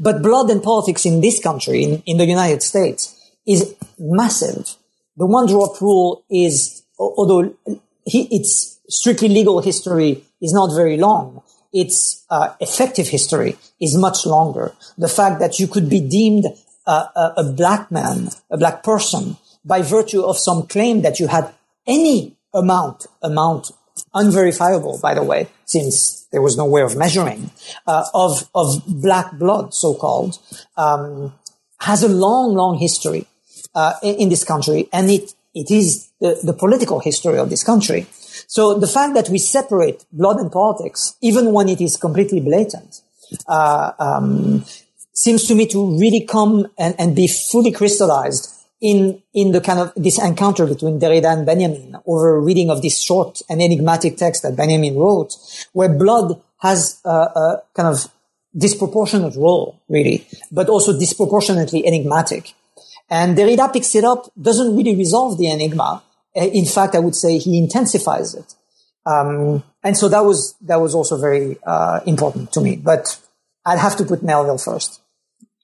[0.00, 3.14] But blood and politics in this country, in, in the United States,
[3.46, 4.74] is massive.
[5.16, 7.54] The one drop rule is, although
[8.04, 11.42] its strictly legal history is not very long,
[11.72, 14.74] its uh, effective history is much longer.
[14.98, 16.46] The fact that you could be deemed
[16.86, 21.52] a, a black man, a black person, by virtue of some claim that you had
[21.86, 23.72] any amount, amount
[24.14, 27.50] unverifiable, by the way, since there was no way of measuring,
[27.86, 30.38] uh, of, of black blood, so-called,
[30.76, 31.32] um,
[31.80, 33.26] has a long, long history,
[33.74, 34.88] uh, in, in, this country.
[34.92, 38.06] And it, it is the, the political history of this country.
[38.46, 43.00] So the fact that we separate blood and politics, even when it is completely blatant,
[43.48, 44.64] uh, um,
[45.16, 49.80] seems to me to really come and, and be fully crystallized in in the kind
[49.80, 54.18] of this encounter between Derrida and Benjamin over a reading of this short and enigmatic
[54.18, 55.34] text that Benjamin wrote,
[55.72, 58.10] where blood has a, a kind of
[58.56, 62.52] disproportionate role, really, but also disproportionately enigmatic.
[63.08, 66.02] And Derrida picks it up, doesn't really resolve the enigma.
[66.36, 68.54] Uh, in fact, I would say he intensifies it.
[69.06, 72.76] Um, and so that was that was also very uh, important to me.
[72.76, 73.18] But
[73.64, 75.00] I'd have to put Melville first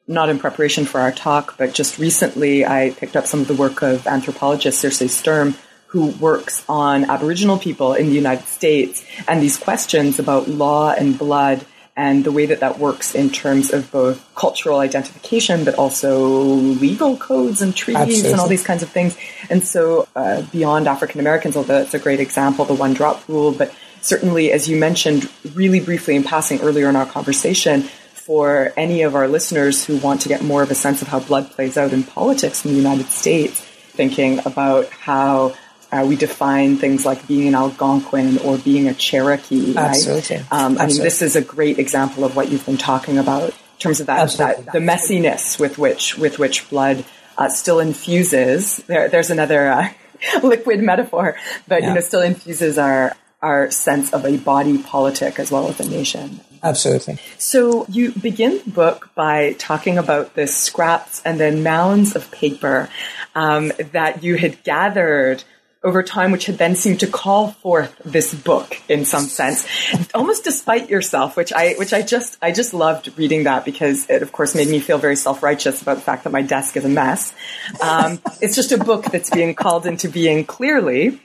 [0.06, 3.54] not in preparation for our talk, but just recently I picked up some of the
[3.54, 5.54] work of anthropologist Circe Sturm,
[5.86, 11.18] who works on Aboriginal people in the United States and these questions about law and
[11.18, 16.24] blood and the way that that works in terms of both cultural identification, but also
[16.24, 18.30] legal codes and treaties Absolutely.
[18.32, 19.16] and all these kinds of things.
[19.50, 23.52] And so, uh, beyond African Americans, although that's a great example, the one drop rule,
[23.52, 27.88] but certainly, as you mentioned really briefly in passing earlier in our conversation,
[28.24, 31.18] for any of our listeners who want to get more of a sense of how
[31.18, 35.54] blood plays out in politics in the United States, thinking about how
[35.90, 39.72] uh, we define things like being an Algonquin or being a Cherokee.
[39.72, 39.88] Right?
[39.88, 40.36] Absolutely.
[40.36, 40.44] Um,
[40.78, 40.82] Absolutely.
[40.82, 44.00] I mean, this is a great example of what you've been talking about in terms
[44.00, 47.04] of that, that the messiness with which with which blood
[47.36, 48.76] uh, still infuses.
[48.86, 49.88] There, there's another uh,
[50.44, 51.88] liquid metaphor, but yeah.
[51.88, 55.90] you know, still infuses our our sense of a body politic as well as a
[55.90, 56.40] nation.
[56.62, 57.18] Absolutely.
[57.38, 62.88] So you begin the book by talking about the scraps and then mounds of paper
[63.34, 65.42] um, that you had gathered
[65.84, 69.66] over time, which had then seemed to call forth this book in some sense,
[70.14, 74.22] almost despite yourself, which I, which I just, I just loved reading that because it,
[74.22, 76.88] of course, made me feel very self-righteous about the fact that my desk is a
[76.88, 77.34] mess.
[77.80, 81.20] Um, it's just a book that's being called into being clearly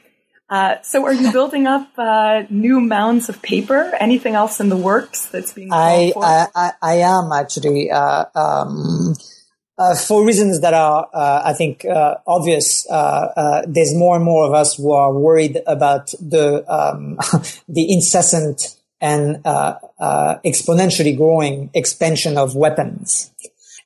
[0.49, 3.93] uh, so, are you building up uh, new mounds of paper?
[3.99, 5.69] Anything else in the works that's being?
[5.73, 9.13] I, I, I, I am actually uh, um,
[9.77, 11.85] uh, for reasons that are, uh, I think,
[12.25, 12.85] obvious.
[12.87, 17.17] there's more and more of us who are worried about the um,
[17.67, 23.31] the incessant and exponentially growing expansion of weapons,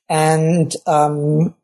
[0.08, 1.56] and um,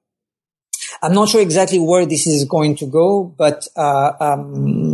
[1.02, 4.87] I'm not sure exactly where this is going to go, but uh, um,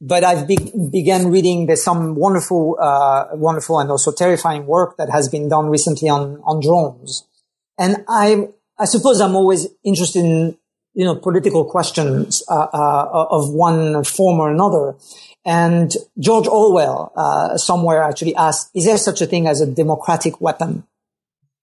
[0.00, 1.66] but I've be- began reading.
[1.66, 6.40] There's some wonderful, uh, wonderful, and also terrifying work that has been done recently on
[6.44, 7.24] on drones,
[7.78, 8.48] and I
[8.78, 10.56] I suppose I'm always interested in
[10.94, 14.96] you know political questions uh, uh of one form or another.
[15.44, 20.40] And George Orwell uh, somewhere actually asked, "Is there such a thing as a democratic
[20.40, 20.84] weapon?"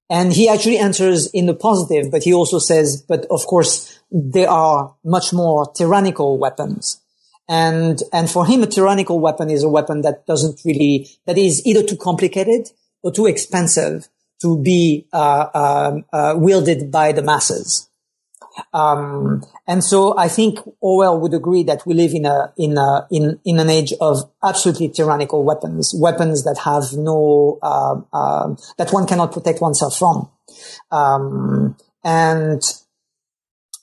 [0.09, 4.49] And he actually answers in the positive, but he also says, but of course, there
[4.49, 7.01] are much more tyrannical weapons.
[7.47, 11.65] And, and for him, a tyrannical weapon is a weapon that doesn't really, that is
[11.65, 12.71] either too complicated
[13.03, 14.09] or too expensive
[14.41, 17.89] to be, uh, um, uh, wielded by the masses.
[18.73, 23.07] Um, and so I think Orwell would agree that we live in a in a
[23.11, 28.91] in in an age of absolutely tyrannical weapons, weapons that have no uh, uh, that
[28.91, 30.29] one cannot protect oneself from.
[30.91, 32.61] Um, and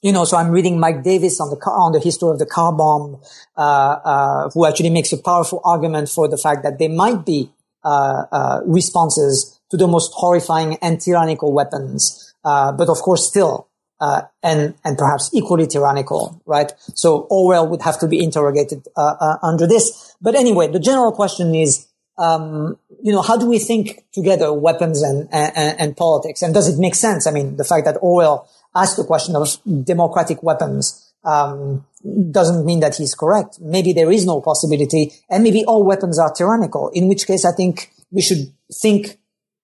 [0.02, 2.72] you know, so I'm reading Mike Davis on the on the history of the car
[2.72, 3.20] bomb,
[3.56, 7.50] uh, uh who actually makes a powerful argument for the fact that there might be
[7.84, 13.68] uh, uh, responses to the most horrifying and tyrannical weapons, but of course, still
[14.02, 16.72] uh, and and perhaps equally tyrannical, right?
[16.94, 20.16] So Orwell would have to be interrogated uh, uh, under this.
[20.20, 21.86] But anyway, the general question is,
[22.18, 26.68] um, you know, how do we think together weapons and, and, and politics, and does
[26.68, 27.28] it make sense?
[27.28, 29.48] I mean, the fact that Orwell asked the question of
[29.84, 31.84] democratic weapons um,
[32.30, 33.60] doesn't mean that he's correct.
[33.60, 36.88] Maybe there is no possibility, and maybe all weapons are tyrannical.
[36.90, 39.18] In which case, I think we should think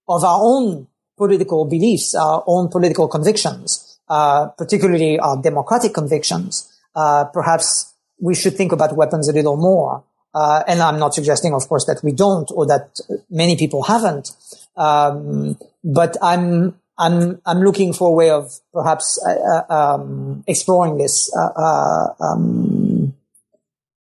[0.09, 0.87] of our own
[1.17, 8.57] political beliefs, our own political convictions uh, particularly our democratic convictions, uh, perhaps we should
[8.57, 10.03] think about weapons a little more.
[10.35, 14.31] Uh, and I'm not suggesting, of course, that we don't or that many people haven't.
[14.77, 20.99] Um, but I'm, I'm, I'm looking for a way of perhaps uh, uh, um, exploring
[20.99, 23.15] this um,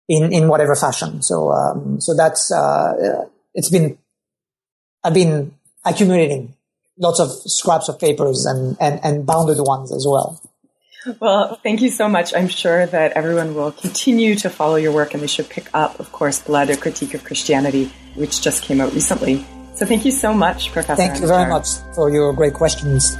[0.07, 1.21] in in whatever fashion.
[1.21, 2.51] So um, so that's
[3.53, 3.97] it's been
[5.03, 5.53] I've been
[5.85, 6.55] accumulating
[6.99, 10.41] lots of scraps of papers and, and, and bounded ones as well.
[11.19, 12.33] Well, thank you so much.
[12.35, 15.99] I'm sure that everyone will continue to follow your work and they should pick up,
[15.99, 19.45] of course, Blood, A Critique of Christianity, which just came out recently.
[19.79, 20.97] So thank you so much, Professor.
[20.97, 23.17] Thank you very much for your great questions.